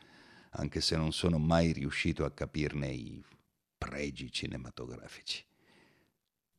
anche 0.52 0.80
se 0.80 0.96
non 0.96 1.12
sono 1.12 1.38
mai 1.38 1.72
riuscito 1.72 2.24
a 2.24 2.32
capirne 2.32 2.88
i 2.88 3.22
pregi 3.76 4.32
cinematografici. 4.32 5.44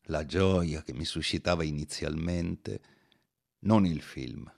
La 0.07 0.25
gioia 0.25 0.83
che 0.83 0.93
mi 0.93 1.05
suscitava 1.05 1.63
inizialmente, 1.63 2.81
non 3.59 3.85
il 3.85 4.01
film, 4.01 4.51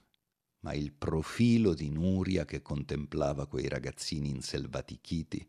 ma 0.60 0.74
il 0.74 0.92
profilo 0.92 1.74
di 1.74 1.88
Nuria 1.90 2.44
che 2.44 2.60
contemplava 2.60 3.46
quei 3.46 3.68
ragazzini 3.68 4.28
inselvatichiti, 4.30 5.48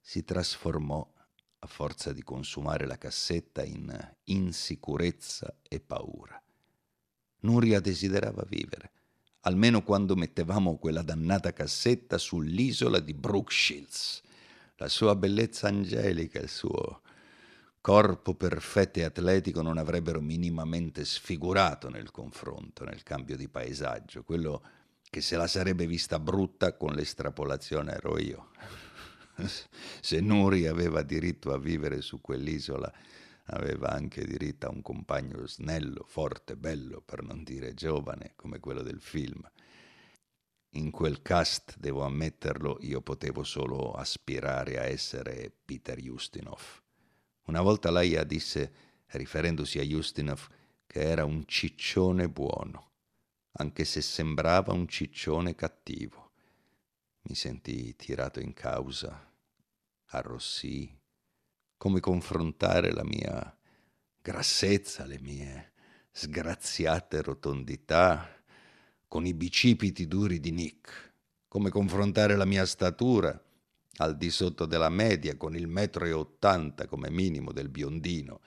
si 0.00 0.24
trasformò 0.24 1.06
a 1.60 1.66
forza 1.66 2.12
di 2.12 2.22
consumare 2.22 2.86
la 2.86 2.98
cassetta 2.98 3.64
in 3.64 3.92
insicurezza 4.24 5.56
e 5.68 5.80
paura. 5.80 6.40
Nuria 7.40 7.80
desiderava 7.80 8.44
vivere, 8.48 8.92
almeno 9.40 9.82
quando 9.82 10.14
mettevamo 10.14 10.78
quella 10.78 11.02
dannata 11.02 11.52
cassetta 11.52 12.18
sull'isola 12.18 13.00
di 13.00 13.14
Brooke 13.14 13.52
Shields. 13.52 14.22
La 14.76 14.88
sua 14.88 15.16
bellezza 15.16 15.68
angelica, 15.68 16.38
il 16.38 16.48
suo 16.48 17.02
corpo 17.80 18.34
perfetto 18.34 18.98
e 18.98 19.04
atletico 19.04 19.62
non 19.62 19.78
avrebbero 19.78 20.20
minimamente 20.20 21.04
sfigurato 21.04 21.88
nel 21.88 22.10
confronto, 22.10 22.84
nel 22.84 23.02
cambio 23.02 23.36
di 23.36 23.48
paesaggio, 23.48 24.24
quello 24.24 24.62
che 25.10 25.20
se 25.20 25.36
la 25.36 25.46
sarebbe 25.46 25.86
vista 25.86 26.18
brutta 26.18 26.76
con 26.76 26.92
l'estrapolazione 26.92 27.92
ero 27.92 28.18
io. 28.18 28.50
se 30.00 30.20
Nuri 30.20 30.66
aveva 30.66 31.02
diritto 31.02 31.52
a 31.52 31.58
vivere 31.58 32.00
su 32.00 32.20
quell'isola, 32.20 32.92
aveva 33.46 33.90
anche 33.90 34.24
diritto 34.24 34.66
a 34.66 34.70
un 34.70 34.82
compagno 34.82 35.46
snello, 35.46 36.04
forte, 36.06 36.56
bello, 36.56 37.00
per 37.00 37.22
non 37.22 37.44
dire 37.44 37.74
giovane, 37.74 38.32
come 38.36 38.58
quello 38.58 38.82
del 38.82 39.00
film. 39.00 39.48
In 40.72 40.90
quel 40.90 41.22
cast, 41.22 41.76
devo 41.78 42.04
ammetterlo, 42.04 42.78
io 42.82 43.00
potevo 43.00 43.42
solo 43.42 43.92
aspirare 43.92 44.78
a 44.78 44.84
essere 44.84 45.50
Peter 45.64 45.98
Ustinov. 45.98 46.82
Una 47.46 47.62
volta 47.62 47.90
Laia 47.90 48.24
disse, 48.24 48.72
riferendosi 49.06 49.78
a 49.78 49.96
Ustinov, 49.96 50.46
che 50.86 51.00
era 51.00 51.24
un 51.24 51.46
ciccione 51.46 52.28
buono, 52.28 52.90
anche 53.52 53.84
se 53.84 54.02
sembrava 54.02 54.74
un 54.74 54.86
ciccione 54.88 55.54
cattivo. 55.54 56.32
Mi 57.22 57.34
sentii 57.34 57.96
tirato 57.96 58.40
in 58.40 58.52
causa, 58.52 59.27
arrossii 60.08 60.96
come 61.76 62.00
confrontare 62.00 62.92
la 62.92 63.04
mia 63.04 63.56
grassezza, 64.20 65.04
le 65.04 65.18
mie 65.20 65.72
sgraziate 66.10 67.22
rotondità 67.22 68.28
con 69.06 69.24
i 69.24 69.32
bicipiti 69.32 70.06
duri 70.06 70.40
di 70.40 70.50
Nick, 70.50 71.14
come 71.46 71.70
confrontare 71.70 72.36
la 72.36 72.44
mia 72.44 72.66
statura 72.66 73.40
al 73.98 74.16
di 74.16 74.30
sotto 74.30 74.66
della 74.66 74.90
media 74.90 75.36
con 75.36 75.56
il 75.56 75.66
metro 75.66 76.04
e 76.04 76.12
ottanta 76.12 76.86
come 76.86 77.10
minimo 77.10 77.52
del 77.52 77.68
biondino. 77.68 78.40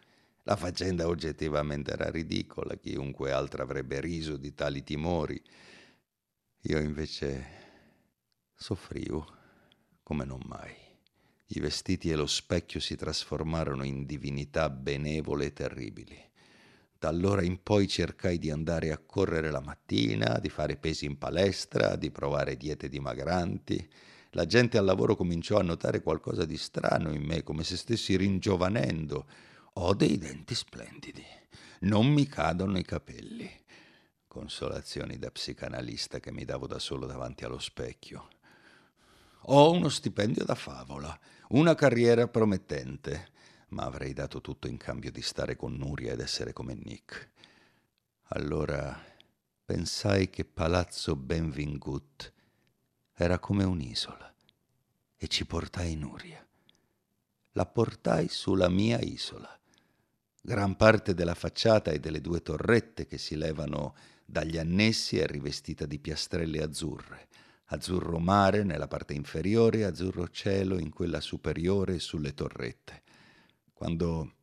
La 0.43 0.55
faccenda 0.55 1.07
oggettivamente 1.07 1.91
era 1.91 2.09
ridicola, 2.09 2.75
chiunque 2.75 3.31
altro 3.31 3.63
avrebbe 3.63 3.99
riso 3.99 4.37
di 4.37 4.53
tali 4.53 4.83
timori. 4.83 5.41
Io 6.63 6.79
invece 6.79 7.45
soffrivo 8.53 9.25
come 10.03 10.25
non 10.25 10.41
mai. 10.45 10.90
I 11.53 11.59
vestiti 11.59 12.09
e 12.09 12.15
lo 12.15 12.27
specchio 12.27 12.79
si 12.79 12.95
trasformarono 12.95 13.83
in 13.83 14.05
divinità 14.05 14.69
benevole 14.69 15.47
e 15.47 15.53
terribili. 15.53 16.17
Da 16.97 17.09
allora 17.09 17.41
in 17.41 17.61
poi 17.61 17.89
cercai 17.89 18.37
di 18.37 18.49
andare 18.49 18.93
a 18.93 18.97
correre 18.97 19.51
la 19.51 19.59
mattina, 19.59 20.39
di 20.39 20.47
fare 20.47 20.77
pesi 20.77 21.03
in 21.03 21.17
palestra, 21.17 21.97
di 21.97 22.09
provare 22.09 22.55
diete 22.55 22.87
dimagranti. 22.87 23.85
La 24.29 24.45
gente 24.45 24.77
al 24.77 24.85
lavoro 24.85 25.17
cominciò 25.17 25.57
a 25.59 25.63
notare 25.63 26.01
qualcosa 26.01 26.45
di 26.45 26.55
strano 26.55 27.11
in 27.11 27.23
me, 27.23 27.43
come 27.43 27.65
se 27.65 27.75
stessi 27.75 28.15
ringiovanendo. 28.15 29.27
Ho 29.73 29.93
dei 29.93 30.17
denti 30.17 30.55
splendidi, 30.55 31.25
non 31.81 32.07
mi 32.07 32.27
cadono 32.27 32.77
i 32.77 32.83
capelli. 32.85 33.49
Consolazioni 34.25 35.17
da 35.17 35.31
psicanalista 35.31 36.21
che 36.21 36.31
mi 36.31 36.45
davo 36.45 36.65
da 36.65 36.79
solo 36.79 37.05
davanti 37.07 37.43
allo 37.43 37.59
specchio. 37.59 38.29
Ho 39.45 39.71
uno 39.71 39.89
stipendio 39.89 40.43
da 40.45 40.53
favola, 40.53 41.17
una 41.49 41.73
carriera 41.73 42.27
promettente, 42.27 43.29
ma 43.69 43.83
avrei 43.83 44.13
dato 44.13 44.39
tutto 44.39 44.67
in 44.67 44.77
cambio 44.77 45.11
di 45.11 45.21
stare 45.21 45.55
con 45.55 45.73
Nuria 45.73 46.13
ed 46.13 46.19
essere 46.19 46.53
come 46.53 46.75
Nick. 46.75 47.31
Allora 48.33 49.03
pensai 49.65 50.29
che 50.29 50.45
Palazzo 50.45 51.15
Benvingut 51.15 52.33
era 53.13 53.39
come 53.39 53.63
un'isola 53.63 54.31
e 55.17 55.27
ci 55.27 55.45
portai 55.45 55.95
Nuria. 55.95 56.45
La 57.53 57.65
portai 57.65 58.27
sulla 58.27 58.69
mia 58.69 58.99
isola. 58.99 59.59
Gran 60.39 60.75
parte 60.75 61.13
della 61.13 61.35
facciata 61.35 61.91
e 61.91 61.99
delle 61.99 62.21
due 62.21 62.41
torrette 62.41 63.07
che 63.07 63.17
si 63.17 63.35
levano 63.35 63.95
Dagli 64.31 64.57
annessi 64.57 65.19
è 65.19 65.25
rivestita 65.25 65.85
di 65.85 65.99
piastrelle 65.99 66.63
azzurre, 66.63 67.27
azzurro 67.73 68.19
mare 68.19 68.63
nella 68.63 68.87
parte 68.87 69.13
inferiore 69.13 69.85
azzurro 69.85 70.29
cielo 70.29 70.77
in 70.77 70.89
quella 70.89 71.21
superiore 71.21 71.99
sulle 71.99 72.33
torrette. 72.33 73.03
Quando 73.73 74.33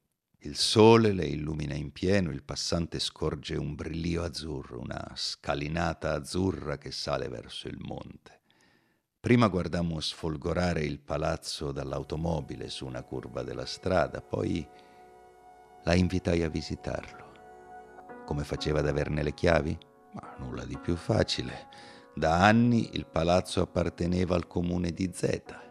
il 0.42 0.56
sole 0.56 1.12
le 1.12 1.26
illumina 1.26 1.74
in 1.74 1.92
pieno, 1.92 2.30
il 2.30 2.42
passante 2.42 2.98
scorge 2.98 3.56
un 3.56 3.74
brillio 3.74 4.22
azzurro, 4.22 4.80
una 4.80 5.12
scalinata 5.14 6.14
azzurra 6.14 6.78
che 6.78 6.90
sale 6.90 7.28
verso 7.28 7.68
il 7.68 7.76
monte. 7.78 8.40
Prima 9.20 9.48
guardammo 9.48 10.00
sfolgorare 10.00 10.84
il 10.84 11.00
palazzo 11.00 11.72
dall'automobile 11.72 12.70
su 12.70 12.86
una 12.86 13.02
curva 13.02 13.42
della 13.42 13.66
strada, 13.66 14.22
poi 14.22 14.66
la 15.82 15.94
invitai 15.94 16.42
a 16.42 16.48
visitarlo. 16.48 17.26
Come 18.24 18.44
faceva 18.44 18.78
ad 18.78 18.86
averne 18.86 19.22
le 19.22 19.34
chiavi? 19.34 19.76
Ma 20.12 20.34
nulla 20.38 20.64
di 20.64 20.78
più 20.78 20.96
facile. 20.96 21.66
Da 22.18 22.44
anni 22.44 22.96
il 22.96 23.06
palazzo 23.06 23.62
apparteneva 23.62 24.34
al 24.34 24.48
comune 24.48 24.90
di 24.90 25.08
Zeta. 25.14 25.62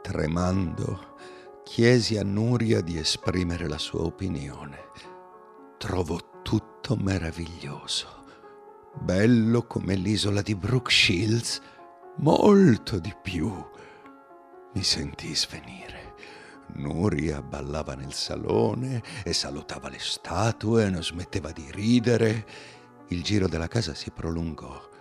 Tremando, 0.00 1.16
chiesi 1.62 2.16
a 2.16 2.22
Nuria 2.22 2.80
di 2.80 2.96
esprimere 2.96 3.68
la 3.68 3.76
sua 3.76 4.00
opinione. 4.00 4.78
Trovo 5.76 6.40
tutto 6.42 6.96
meraviglioso. 6.96 8.24
Bello 8.98 9.66
come 9.66 9.94
l'isola 9.94 10.40
di 10.40 10.54
Brook 10.54 10.90
Shields 10.90 11.60
molto 12.16 12.98
di 12.98 13.14
più. 13.22 13.52
Mi 14.72 14.82
sentii 14.82 15.34
svenire. 15.34 16.14
Nuria 16.76 17.42
ballava 17.42 17.94
nel 17.94 18.14
salone 18.14 19.02
e 19.22 19.34
salutava 19.34 19.90
le 19.90 20.00
statue, 20.00 20.88
non 20.88 21.04
smetteva 21.04 21.52
di 21.52 21.70
ridere. 21.70 22.46
Il 23.08 23.22
giro 23.22 23.48
della 23.48 23.68
casa 23.68 23.92
si 23.92 24.10
prolungò 24.10 24.92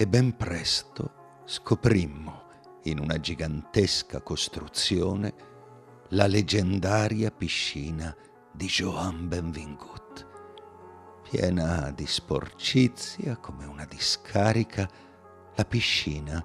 e 0.00 0.06
ben 0.06 0.36
presto 0.36 1.42
scoprimmo 1.44 2.42
in 2.84 3.00
una 3.00 3.18
gigantesca 3.18 4.20
costruzione 4.20 5.34
la 6.10 6.28
leggendaria 6.28 7.32
piscina 7.32 8.14
di 8.52 8.66
Joan 8.66 9.26
Benvingut, 9.26 10.24
piena 11.28 11.90
di 11.90 12.06
sporcizia 12.06 13.38
come 13.38 13.64
una 13.64 13.86
discarica 13.86 14.88
la 15.56 15.64
piscina, 15.64 16.44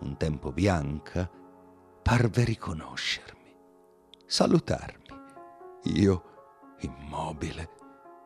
un 0.00 0.18
tempo 0.18 0.52
bianca, 0.52 1.26
parve 2.02 2.44
riconoscermi, 2.44 3.56
salutarmi. 4.26 5.06
Io, 5.84 6.24
immobile, 6.80 7.70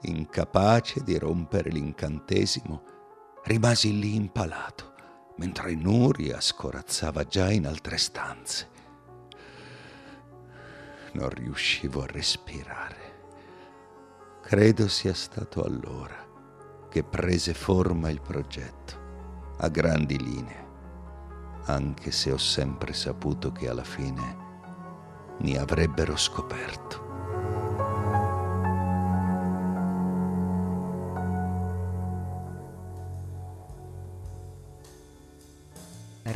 incapace 0.01 1.05
di 1.05 1.17
rompere 1.17 1.71
l'incantesimo, 1.71 2.94
rimasi 3.45 3.99
lì 3.99 4.15
impalato, 4.15 4.95
mentre 5.37 5.75
Nuria 5.75 6.41
scorazzava 6.41 7.25
già 7.25 7.51
in 7.51 7.67
altre 7.67 7.99
stanze. 7.99 8.71
Non 11.13 11.29
riuscivo 11.29 12.03
a 12.03 12.07
respirare. 12.07 13.13
Credo 14.43 14.89
sia 14.89 15.15
stato 15.15 15.63
allora 15.63 16.23
che 16.89 17.03
prese 17.03 17.55
forma 17.55 18.09
il 18.09 18.21
progetto 18.21 19.03
a 19.59 19.69
grandi 19.69 20.19
linee, 20.19 20.67
anche 21.65 22.11
se 22.11 22.33
ho 22.33 22.39
sempre 22.39 22.93
saputo 22.93 23.53
che 23.53 23.69
alla 23.69 23.85
fine 23.85 24.43
mi 25.41 25.57
avrebbero 25.57 26.17
scoperto. 26.17 27.04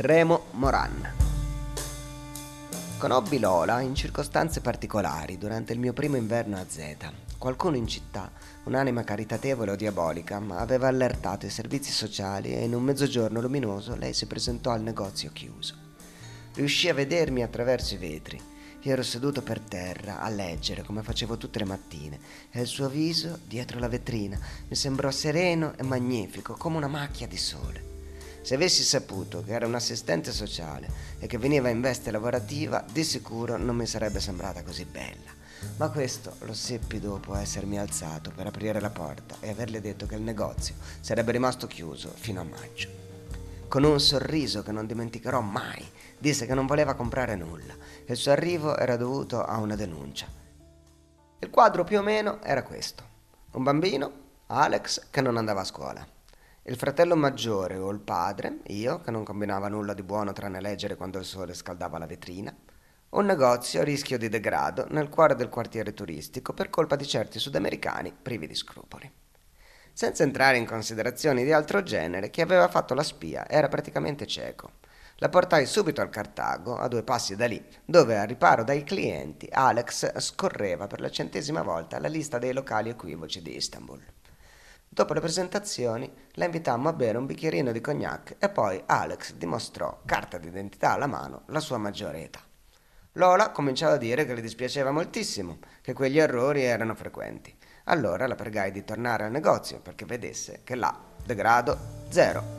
Remo 0.01 0.45
Moran. 0.51 1.11
Conobbi 2.97 3.37
Lola 3.37 3.81
in 3.81 3.95
circostanze 3.95 4.61
particolari 4.61 5.37
durante 5.37 5.73
il 5.73 5.79
mio 5.79 5.91
primo 5.91 6.15
inverno 6.15 6.55
a 6.55 6.63
Zeta. 6.65 7.11
Qualcuno 7.37 7.75
in 7.75 7.85
città 7.85 8.31
Un'anima 8.63 9.03
caritatevole 9.03 9.71
o 9.71 9.75
diabolica, 9.75 10.41
aveva 10.51 10.87
allertato 10.87 11.45
i 11.45 11.49
servizi 11.49 11.91
sociali 11.91 12.53
e 12.53 12.63
in 12.63 12.75
un 12.75 12.83
mezzogiorno 12.83 13.41
luminoso 13.41 13.97
lei 13.97 14.13
si 14.13 14.25
presentò 14.25 14.71
al 14.71 14.81
negozio 14.81 15.31
chiuso. 15.33 15.75
Riuscì 16.53 16.87
a 16.87 16.93
vedermi 16.93 17.43
attraverso 17.43 17.95
i 17.95 17.97
vetri. 17.97 18.41
Io 18.83 18.93
ero 18.93 19.03
seduto 19.03 19.41
per 19.41 19.59
terra 19.59 20.21
a 20.21 20.29
leggere 20.29 20.83
come 20.83 21.03
facevo 21.03 21.35
tutte 21.35 21.59
le 21.59 21.65
mattine 21.65 22.19
e 22.51 22.61
il 22.61 22.67
suo 22.67 22.87
viso, 22.87 23.37
dietro 23.45 23.79
la 23.79 23.89
vetrina, 23.89 24.39
mi 24.69 24.75
sembrò 24.77 25.11
sereno 25.11 25.73
e 25.75 25.83
magnifico 25.83 26.53
come 26.53 26.77
una 26.77 26.87
macchia 26.87 27.27
di 27.27 27.37
sole. 27.37 27.88
Se 28.41 28.55
avessi 28.55 28.83
saputo 28.83 29.43
che 29.43 29.53
era 29.53 29.67
un 29.67 29.75
assistente 29.75 30.31
sociale 30.31 30.89
e 31.19 31.27
che 31.27 31.37
veniva 31.37 31.69
in 31.69 31.81
veste 31.81 32.11
lavorativa, 32.11 32.83
di 32.91 33.03
sicuro 33.03 33.57
non 33.57 33.75
mi 33.75 33.85
sarebbe 33.85 34.19
sembrata 34.19 34.63
così 34.63 34.85
bella. 34.85 35.37
Ma 35.77 35.89
questo 35.89 36.35
lo 36.39 36.53
seppi 36.53 36.99
dopo 36.99 37.35
essermi 37.35 37.77
alzato 37.77 38.31
per 38.33 38.47
aprire 38.47 38.79
la 38.79 38.89
porta 38.89 39.35
e 39.41 39.49
averle 39.49 39.81
detto 39.81 40.05
che 40.05 40.15
il 40.15 40.21
negozio 40.21 40.75
sarebbe 41.01 41.33
rimasto 41.33 41.67
chiuso 41.67 42.11
fino 42.15 42.41
a 42.41 42.45
maggio. 42.45 42.89
Con 43.67 43.83
un 43.83 43.99
sorriso 43.99 44.63
che 44.63 44.71
non 44.71 44.87
dimenticherò 44.87 45.41
mai, 45.41 45.85
disse 46.17 46.45
che 46.45 46.53
non 46.53 46.65
voleva 46.65 46.95
comprare 46.95 47.35
nulla 47.35 47.75
e 48.05 48.13
il 48.13 48.17
suo 48.17 48.31
arrivo 48.31 48.75
era 48.77 48.95
dovuto 48.95 49.43
a 49.43 49.57
una 49.57 49.75
denuncia. 49.75 50.27
Il 51.39 51.49
quadro 51.49 51.83
più 51.83 51.99
o 51.99 52.01
meno 52.01 52.41
era 52.41 52.63
questo. 52.63 53.03
Un 53.51 53.63
bambino, 53.63 54.11
Alex, 54.47 55.07
che 55.09 55.21
non 55.21 55.37
andava 55.37 55.61
a 55.61 55.65
scuola. 55.65 56.18
Il 56.69 56.77
fratello 56.77 57.15
maggiore 57.15 57.77
o 57.77 57.89
il 57.89 57.99
padre, 57.99 58.59
io, 58.67 59.01
che 59.01 59.09
non 59.09 59.23
combinava 59.23 59.69
nulla 59.69 59.95
di 59.95 60.03
buono 60.03 60.33
tranne 60.33 60.61
leggere 60.61 60.95
quando 60.95 61.17
il 61.17 61.25
sole 61.25 61.55
scaldava 61.55 61.97
la 61.97 62.05
vetrina, 62.05 62.55
un 63.09 63.25
negozio 63.25 63.81
a 63.81 63.83
rischio 63.83 64.19
di 64.19 64.29
degrado 64.29 64.85
nel 64.91 65.09
cuore 65.09 65.33
del 65.33 65.49
quartiere 65.49 65.95
turistico 65.95 66.53
per 66.53 66.69
colpa 66.69 66.95
di 66.95 67.07
certi 67.07 67.39
sudamericani 67.39 68.13
privi 68.13 68.45
di 68.45 68.53
scrupoli. 68.53 69.11
Senza 69.93 70.21
entrare 70.21 70.57
in 70.57 70.67
considerazioni 70.67 71.43
di 71.43 71.51
altro 71.51 71.81
genere, 71.81 72.29
chi 72.29 72.41
aveva 72.41 72.67
fatto 72.67 72.93
la 72.93 73.01
spia 73.01 73.49
era 73.49 73.67
praticamente 73.67 74.27
cieco. 74.27 74.73
La 75.15 75.29
portai 75.29 75.65
subito 75.65 76.01
al 76.01 76.11
Cartago, 76.11 76.77
a 76.77 76.87
due 76.87 77.01
passi 77.01 77.35
da 77.35 77.47
lì, 77.47 77.65
dove, 77.83 78.15
a 78.15 78.25
riparo 78.25 78.63
dai 78.63 78.83
clienti, 78.83 79.49
Alex 79.51 80.19
scorreva 80.19 80.85
per 80.85 81.01
la 81.01 81.09
centesima 81.09 81.63
volta 81.63 81.99
la 81.99 82.07
lista 82.07 82.37
dei 82.37 82.53
locali 82.53 82.89
equivoci 82.89 83.41
di 83.41 83.55
Istanbul. 83.55 84.17
Dopo 84.91 85.13
le 85.13 85.19
presentazioni, 85.19 86.11
la 86.31 86.45
invitammo 86.45 86.89
a 86.89 86.93
bere 86.93 87.19
un 87.19 87.27
bicchierino 87.27 87.71
di 87.71 87.79
cognac 87.79 88.35
e 88.39 88.49
poi 88.49 88.81
Alex 88.87 89.33
dimostrò, 89.33 90.01
carta 90.03 90.39
d'identità 90.39 90.93
alla 90.93 91.05
mano, 91.05 91.43
la 91.47 91.59
sua 91.59 91.77
maggiore 91.77 92.23
età. 92.23 92.41
Lola 93.13 93.51
cominciava 93.51 93.93
a 93.93 93.97
dire 93.97 94.25
che 94.25 94.33
le 94.33 94.41
dispiaceva 94.41 94.91
moltissimo, 94.91 95.59
che 95.81 95.93
quegli 95.93 96.17
errori 96.17 96.63
erano 96.63 96.95
frequenti. 96.95 97.55
Allora 97.85 98.27
la 98.27 98.35
pregai 98.35 98.71
di 98.71 98.83
tornare 98.83 99.25
al 99.25 99.31
negozio 99.31 99.79
perché 99.79 100.05
vedesse 100.05 100.61
che 100.63 100.75
là, 100.75 100.97
degrado, 101.23 101.77
zero. 102.09 102.58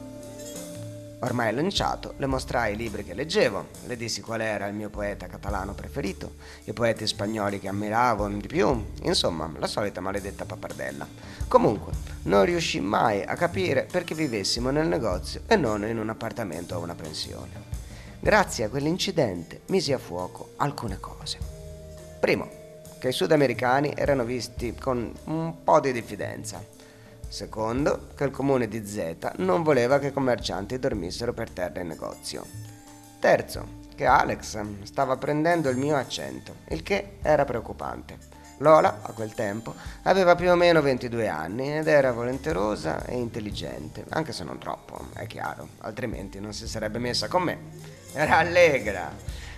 Ormai 1.23 1.53
lanciato, 1.53 2.15
le 2.17 2.25
mostrai 2.25 2.73
i 2.73 2.77
libri 2.77 3.05
che 3.05 3.13
leggevo, 3.13 3.67
le 3.87 3.97
dissi 3.97 4.23
qual 4.23 4.41
era 4.41 4.67
il 4.67 4.75
mio 4.75 4.89
poeta 4.89 5.27
catalano 5.27 5.75
preferito, 5.75 6.37
i 6.65 6.73
poeti 6.73 7.07
spagnoli 7.07 7.61
che 7.61 7.69
ammiravo 7.69 8.27
di 8.29 8.47
più, 8.47 8.87
insomma, 9.03 9.53
la 9.59 9.67
solita 9.67 10.01
maledetta 10.01 10.47
pappardella. 10.47 11.07
Comunque, 11.47 11.93
non 12.23 12.47
riuscì 12.47 12.81
mai 12.81 13.23
a 13.23 13.35
capire 13.35 13.87
perché 13.91 14.15
vivessimo 14.15 14.71
nel 14.71 14.87
negozio 14.87 15.43
e 15.47 15.57
non 15.57 15.87
in 15.87 15.99
un 15.99 16.09
appartamento 16.09 16.77
o 16.77 16.81
una 16.81 16.95
pensione. 16.95 17.69
Grazie 18.19 18.65
a 18.65 18.69
quell'incidente 18.71 19.61
misi 19.67 19.93
a 19.93 19.99
fuoco 19.99 20.53
alcune 20.57 20.99
cose. 21.01 21.39
Primo, 22.19 22.49
che 22.99 23.09
i 23.09 23.13
sudamericani 23.13 23.93
erano 23.95 24.25
visti 24.25 24.75
con 24.75 25.13
un 25.25 25.65
po' 25.65 25.81
di 25.81 25.93
diffidenza. 25.93 26.80
Secondo, 27.31 28.09
che 28.17 28.25
il 28.25 28.33
comune 28.33 28.67
di 28.67 28.85
Z 28.85 29.35
non 29.37 29.63
voleva 29.63 30.01
che 30.01 30.09
i 30.09 30.13
commercianti 30.13 30.81
dormissero 30.81 31.33
per 31.33 31.49
terra 31.49 31.81
in 31.81 31.87
negozio. 31.87 32.45
Terzo, 33.21 33.79
che 33.95 34.05
Alex 34.05 34.61
stava 34.83 35.17
prendendo 35.17 35.69
il 35.69 35.77
mio 35.77 35.95
accento, 35.95 36.57
il 36.71 36.83
che 36.83 37.19
era 37.23 37.45
preoccupante. 37.45 38.19
Lola, 38.59 38.99
a 39.03 39.13
quel 39.13 39.33
tempo, 39.33 39.77
aveva 40.03 40.35
più 40.35 40.51
o 40.51 40.57
meno 40.57 40.83
22 40.83 41.29
anni 41.29 41.79
ed 41.79 41.87
era 41.87 42.11
volenterosa 42.11 43.05
e 43.05 43.17
intelligente, 43.17 44.05
anche 44.09 44.33
se 44.33 44.43
non 44.43 44.59
troppo, 44.59 45.07
è 45.15 45.29
chiaro, 45.29 45.69
altrimenti 45.79 46.41
non 46.41 46.53
si 46.53 46.67
sarebbe 46.67 46.99
messa 46.99 47.29
con 47.29 47.45
me. 47.45 47.59
Era 48.13 48.39
allegra, 48.39 49.09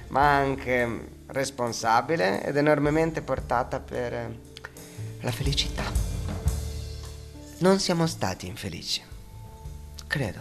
ma 0.08 0.36
anche 0.36 1.08
responsabile 1.28 2.44
ed 2.44 2.54
enormemente 2.54 3.22
portata 3.22 3.80
per 3.80 4.30
la 5.22 5.30
felicità. 5.30 6.01
Non 7.62 7.78
siamo 7.78 8.08
stati 8.08 8.48
infelici, 8.48 9.00
credo. 10.08 10.40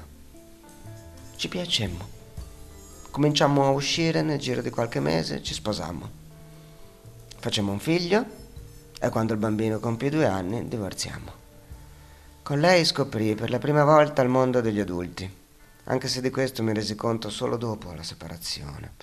Ci 1.36 1.50
piacemmo. 1.50 2.10
Cominciammo 3.12 3.64
a 3.64 3.70
uscire 3.70 4.24
nel 4.24 4.40
giro 4.40 4.64
di 4.64 4.72
qualche 4.72 5.00
mese, 5.00 5.44
ci 5.44 5.54
sposammo. 5.54 6.10
Facemmo 7.38 7.74
un 7.74 7.80
figlio 7.80 8.26
e 9.00 9.10
quando 9.10 9.34
il 9.34 9.40
bambino 9.40 9.80
compì 9.80 10.10
due 10.10 10.26
anni 10.26 10.68
divorziamo. 10.68 11.32
Con 12.42 12.60
lei 12.60 12.84
scoprì 12.86 13.36
per 13.36 13.52
la 13.52 13.60
prima 13.60 13.84
volta 13.84 14.24
il 14.24 14.30
mondo 14.30 14.60
degli 14.60 14.80
adulti, 14.80 15.32
anche 15.84 16.08
se 16.08 16.22
di 16.22 16.32
questo 16.32 16.64
mi 16.64 16.74
resi 16.74 16.96
conto 16.96 17.30
solo 17.30 17.56
dopo 17.56 17.94
la 17.94 18.02
separazione. 18.02 18.94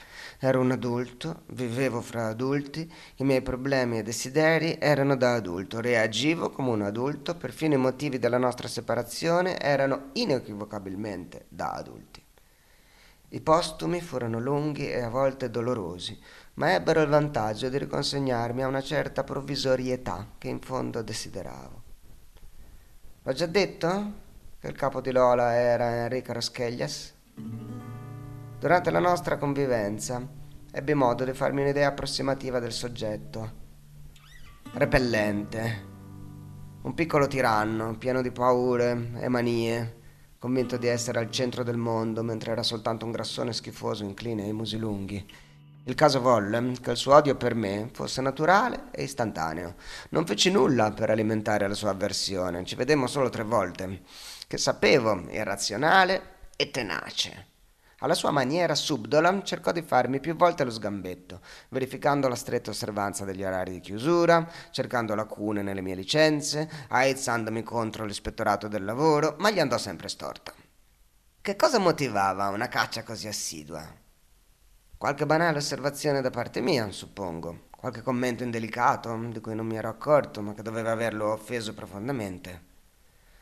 Ero 0.40 0.60
un 0.60 0.70
adulto, 0.70 1.42
vivevo 1.46 2.00
fra 2.00 2.28
adulti, 2.28 2.88
i 3.16 3.24
miei 3.24 3.42
problemi 3.42 3.98
e 3.98 4.04
desideri 4.04 4.76
erano 4.78 5.16
da 5.16 5.34
adulto, 5.34 5.80
reagivo 5.80 6.50
come 6.50 6.70
un 6.70 6.82
adulto, 6.82 7.34
perfino 7.34 7.74
i 7.74 7.78
motivi 7.78 8.20
della 8.20 8.38
nostra 8.38 8.68
separazione 8.68 9.58
erano 9.58 10.10
inequivocabilmente 10.12 11.46
da 11.48 11.72
adulti. 11.72 12.24
I 13.30 13.40
postumi 13.40 14.00
furono 14.00 14.38
lunghi 14.38 14.88
e 14.88 15.00
a 15.00 15.08
volte 15.08 15.50
dolorosi, 15.50 16.16
ma 16.54 16.72
ebbero 16.72 17.02
il 17.02 17.08
vantaggio 17.08 17.68
di 17.68 17.76
riconsegnarmi 17.76 18.62
a 18.62 18.68
una 18.68 18.80
certa 18.80 19.24
provvisorietà 19.24 20.34
che 20.38 20.46
in 20.46 20.60
fondo 20.60 21.02
desideravo. 21.02 21.82
L'ho 23.24 23.32
già 23.32 23.46
detto 23.46 24.12
che 24.60 24.68
il 24.68 24.76
capo 24.76 25.00
di 25.00 25.10
Lola 25.10 25.52
era 25.52 26.04
Enrico 26.04 26.32
Roscheglias? 26.32 27.12
Durante 28.58 28.90
la 28.90 28.98
nostra 28.98 29.36
convivenza 29.36 30.26
ebbi 30.70 30.94
modo 30.94 31.24
di 31.24 31.32
farmi 31.32 31.62
un'idea 31.62 31.88
approssimativa 31.88 32.58
del 32.58 32.72
soggetto. 32.72 33.52
Repellente, 34.72 35.86
un 36.82 36.92
piccolo 36.94 37.26
tiranno, 37.26 37.96
pieno 37.96 38.20
di 38.20 38.32
paure 38.32 39.10
e 39.20 39.28
manie, 39.28 39.96
convinto 40.38 40.76
di 40.76 40.88
essere 40.88 41.20
al 41.20 41.30
centro 41.30 41.62
del 41.62 41.76
mondo 41.76 42.22
mentre 42.22 42.52
era 42.52 42.62
soltanto 42.62 43.04
un 43.04 43.12
grassone 43.12 43.52
schifoso 43.52 44.04
incline 44.04 44.42
ai 44.42 44.52
musi 44.52 44.76
lunghi 44.76 45.26
il 45.88 45.94
caso 45.94 46.20
volle 46.20 46.74
che 46.82 46.90
il 46.90 46.96
suo 46.98 47.14
odio 47.14 47.34
per 47.34 47.54
me 47.54 47.88
fosse 47.92 48.20
naturale 48.20 48.88
e 48.90 49.04
istantaneo. 49.04 49.74
Non 50.10 50.26
feci 50.26 50.50
nulla 50.50 50.90
per 50.90 51.08
alimentare 51.08 51.66
la 51.66 51.72
sua 51.72 51.90
avversione, 51.90 52.64
ci 52.66 52.74
vedemmo 52.74 53.06
solo 53.06 53.30
tre 53.30 53.42
volte, 53.42 54.02
che 54.46 54.58
sapevo 54.58 55.24
irrazionale 55.30 56.50
e 56.56 56.70
tenace. 56.70 57.46
Alla 58.00 58.14
sua 58.14 58.30
maniera 58.30 58.76
subdola 58.76 59.42
cercò 59.42 59.72
di 59.72 59.82
farmi 59.82 60.20
più 60.20 60.36
volte 60.36 60.62
lo 60.62 60.70
sgambetto, 60.70 61.40
verificando 61.70 62.28
la 62.28 62.36
stretta 62.36 62.70
osservanza 62.70 63.24
degli 63.24 63.42
orari 63.42 63.72
di 63.72 63.80
chiusura, 63.80 64.48
cercando 64.70 65.16
lacune 65.16 65.62
nelle 65.62 65.80
mie 65.80 65.96
licenze, 65.96 66.70
aizzandomi 66.90 67.64
contro 67.64 68.04
l'ispettorato 68.04 68.68
del 68.68 68.84
lavoro, 68.84 69.34
ma 69.40 69.50
gli 69.50 69.58
andò 69.58 69.76
sempre 69.78 70.08
storta. 70.08 70.54
Che 71.40 71.56
cosa 71.56 71.80
motivava 71.80 72.48
una 72.50 72.68
caccia 72.68 73.02
così 73.02 73.26
assidua? 73.26 73.84
Qualche 74.96 75.26
banale 75.26 75.58
osservazione 75.58 76.20
da 76.20 76.30
parte 76.30 76.60
mia, 76.60 76.88
suppongo. 76.92 77.66
Qualche 77.70 78.02
commento 78.02 78.44
indelicato 78.44 79.16
di 79.28 79.40
cui 79.40 79.56
non 79.56 79.66
mi 79.66 79.76
ero 79.76 79.88
accorto, 79.88 80.40
ma 80.40 80.54
che 80.54 80.62
doveva 80.62 80.92
averlo 80.92 81.32
offeso 81.32 81.74
profondamente. 81.74 82.67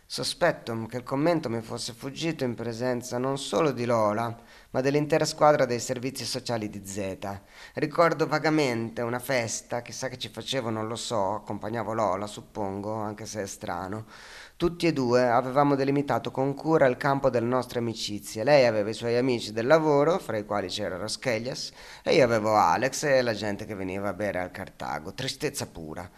Sospetto 0.08 0.86
che 0.86 0.98
il 0.98 1.02
commento 1.02 1.50
mi 1.50 1.60
fosse 1.60 1.92
fuggito 1.92 2.44
in 2.44 2.54
presenza 2.54 3.18
non 3.18 3.38
solo 3.38 3.72
di 3.72 3.84
Lola, 3.84 4.34
ma 4.70 4.80
dell'intera 4.80 5.24
squadra 5.24 5.64
dei 5.64 5.80
servizi 5.80 6.24
sociali 6.24 6.70
di 6.70 6.86
Z. 6.86 7.40
Ricordo 7.74 8.28
vagamente 8.28 9.02
una 9.02 9.18
festa, 9.18 9.82
chissà 9.82 10.06
che 10.06 10.16
ci 10.16 10.28
facevo, 10.28 10.70
non 10.70 10.86
lo 10.86 10.94
so, 10.94 11.34
accompagnavo 11.34 11.92
Lola, 11.92 12.28
suppongo, 12.28 12.94
anche 12.94 13.26
se 13.26 13.42
è 13.42 13.46
strano, 13.46 14.06
tutti 14.54 14.86
e 14.86 14.92
due 14.92 15.26
avevamo 15.28 15.74
delimitato 15.74 16.30
con 16.30 16.54
cura 16.54 16.86
il 16.86 16.96
campo 16.96 17.28
delle 17.28 17.48
nostre 17.48 17.80
amicizie. 17.80 18.44
Lei 18.44 18.64
aveva 18.64 18.90
i 18.90 18.94
suoi 18.94 19.16
amici 19.16 19.52
del 19.52 19.66
lavoro, 19.66 20.20
fra 20.20 20.36
i 20.36 20.44
quali 20.44 20.68
c'era 20.68 20.96
Roscheglias, 20.98 21.72
e 22.04 22.14
io 22.14 22.24
avevo 22.24 22.54
Alex 22.54 23.02
e 23.02 23.22
la 23.22 23.34
gente 23.34 23.64
che 23.64 23.74
veniva 23.74 24.10
a 24.10 24.14
bere 24.14 24.38
al 24.38 24.52
Cartago. 24.52 25.12
Tristezza 25.14 25.66
pura. 25.66 26.08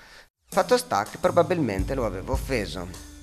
Fatto 0.46 0.76
sta 0.76 1.04
che 1.04 1.16
probabilmente 1.16 1.94
lo 1.94 2.04
avevo 2.04 2.34
offeso. 2.34 3.16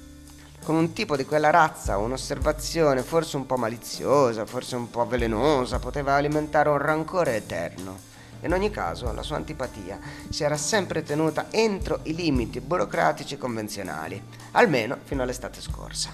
Con 0.66 0.74
un 0.74 0.94
tipo 0.94 1.16
di 1.16 1.26
quella 1.26 1.52
razza, 1.52 2.00
un'osservazione 2.00 3.04
forse 3.04 3.36
un 3.38 3.46
po' 3.46 3.56
maliziosa, 3.56 4.48
forse 4.48 4.76
un 4.76 4.90
po' 4.90 5.06
velenosa, 5.06 5.78
poteva 5.78 6.16
alimentare 6.16 6.70
un 6.70 6.80
rancore 6.80 7.36
eterno. 7.36 7.96
In 8.42 8.52
ogni 8.52 8.72
caso, 8.72 9.14
la 9.14 9.22
sua 9.22 9.36
antipatia 9.36 10.00
si 10.28 10.44
era 10.44 10.58
sempre 10.58 11.04
tenuta 11.04 11.52
entro 11.52 12.00
i 12.06 12.16
limiti 12.16 12.62
burocratici 12.62 13.38
convenzionali, 13.38 14.20
almeno 14.54 14.98
fino 15.04 15.22
all'estate 15.22 15.62
scorsa. 15.62 16.10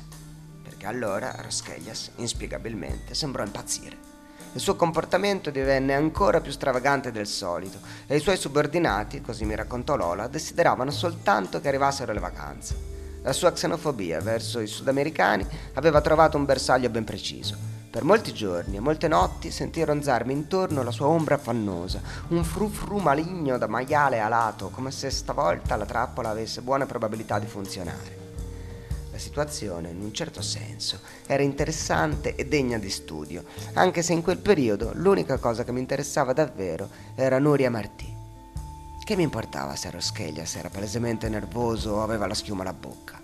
Perché 0.62 0.86
allora 0.86 1.34
Rascheglias, 1.34 2.12
inspiegabilmente, 2.18 3.14
sembrò 3.14 3.46
impazzire. 3.46 3.96
Il 4.52 4.60
suo 4.60 4.76
comportamento 4.76 5.50
divenne 5.50 5.94
ancora 5.94 6.42
più 6.42 6.52
stravagante 6.52 7.14
del 7.14 7.28
solito 7.28 7.80
e 8.06 8.18
i 8.18 8.20
suoi 8.20 8.36
subordinati, 8.36 9.22
così 9.22 9.46
mi 9.46 9.56
raccontò 9.56 9.96
Lola, 9.96 10.28
desideravano 10.28 10.92
soltanto 10.92 11.62
che 11.62 11.70
arrivassero 11.70 12.12
le 12.12 12.20
vacanze. 12.20 13.01
La 13.24 13.34
sua 13.34 13.52
xenofobia 13.52 14.20
verso 14.20 14.60
i 14.60 14.68
sudamericani 14.68 15.46
aveva 15.74 16.02
trovato 16.02 16.38
un 16.38 16.46
bersaglio 16.46 16.90
ben 16.90 17.04
preciso 17.04 17.72
per 17.92 18.06
molti 18.06 18.34
giorni 18.34 18.78
e 18.78 18.80
molte 18.80 19.10
notti 19.10 19.52
sentì 19.52 19.84
ronzarmi 19.84 20.32
intorno 20.32 20.82
la 20.82 20.92
sua 20.92 21.08
ombra 21.08 21.36
affannosa, 21.36 22.02
un 22.30 22.42
frufru 22.42 23.00
maligno 23.00 23.58
da 23.58 23.68
maiale 23.68 24.20
alato, 24.20 24.70
come 24.70 24.92
se 24.92 25.10
stavolta 25.10 25.76
la 25.76 25.84
trappola 25.84 26.30
avesse 26.30 26.62
buone 26.62 26.86
probabilità 26.86 27.38
di 27.38 27.48
funzionare. 27.48 28.20
La 29.12 29.18
situazione, 29.18 29.90
in 29.90 30.00
un 30.00 30.14
certo 30.14 30.42
senso, 30.42 31.00
era 31.28 31.44
interessante 31.44 32.36
e 32.36 32.46
degna 32.46 32.78
di 32.78 32.90
studio, 32.90 33.44
anche 33.74 34.02
se 34.02 34.14
in 34.14 34.22
quel 34.22 34.38
periodo 34.38 34.92
l'unica 34.94 35.38
cosa 35.38 35.66
che 35.66 35.74
mi 35.74 35.82
interessava 35.82 36.32
davvero 36.32 36.88
era 37.16 37.40
Nuria 37.40 37.70
Martì. 37.70 38.21
Che 39.12 39.18
mi 39.18 39.24
importava 39.24 39.76
se 39.76 39.92
Roschelia 39.92 40.46
se 40.46 40.60
era 40.60 40.70
palesemente 40.70 41.28
nervoso 41.28 41.92
o 41.92 42.02
aveva 42.02 42.28
la 42.28 42.34
schiuma 42.34 42.62
alla 42.62 42.72
bocca? 42.72 43.20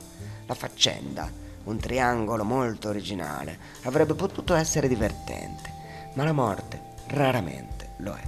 La 0.46 0.54
faccenda 0.54 1.32
un 1.64 1.78
triangolo 1.78 2.44
molto 2.44 2.90
originale, 2.90 3.58
avrebbe 3.84 4.14
potuto 4.14 4.54
essere 4.54 4.90
divertente, 4.90 5.72
ma 6.16 6.26
la 6.26 6.34
morte 6.34 6.82
raramente 7.08 7.92
lo 8.00 8.16
è. 8.16 8.24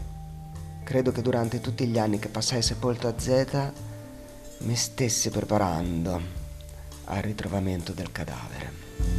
Credo 0.86 1.12
che 1.12 1.22
durante 1.22 1.60
tutti 1.60 1.86
gli 1.86 2.00
anni 2.00 2.18
che 2.18 2.30
passai 2.30 2.62
sepolto 2.62 3.10
a 3.10 3.20
Z 3.20 3.72
mi 4.60 4.76
stessi 4.78 5.30
preparando 5.30 6.22
al 7.04 7.22
ritrovamento 7.22 7.92
del 7.92 8.14
cadavere. 8.14 9.19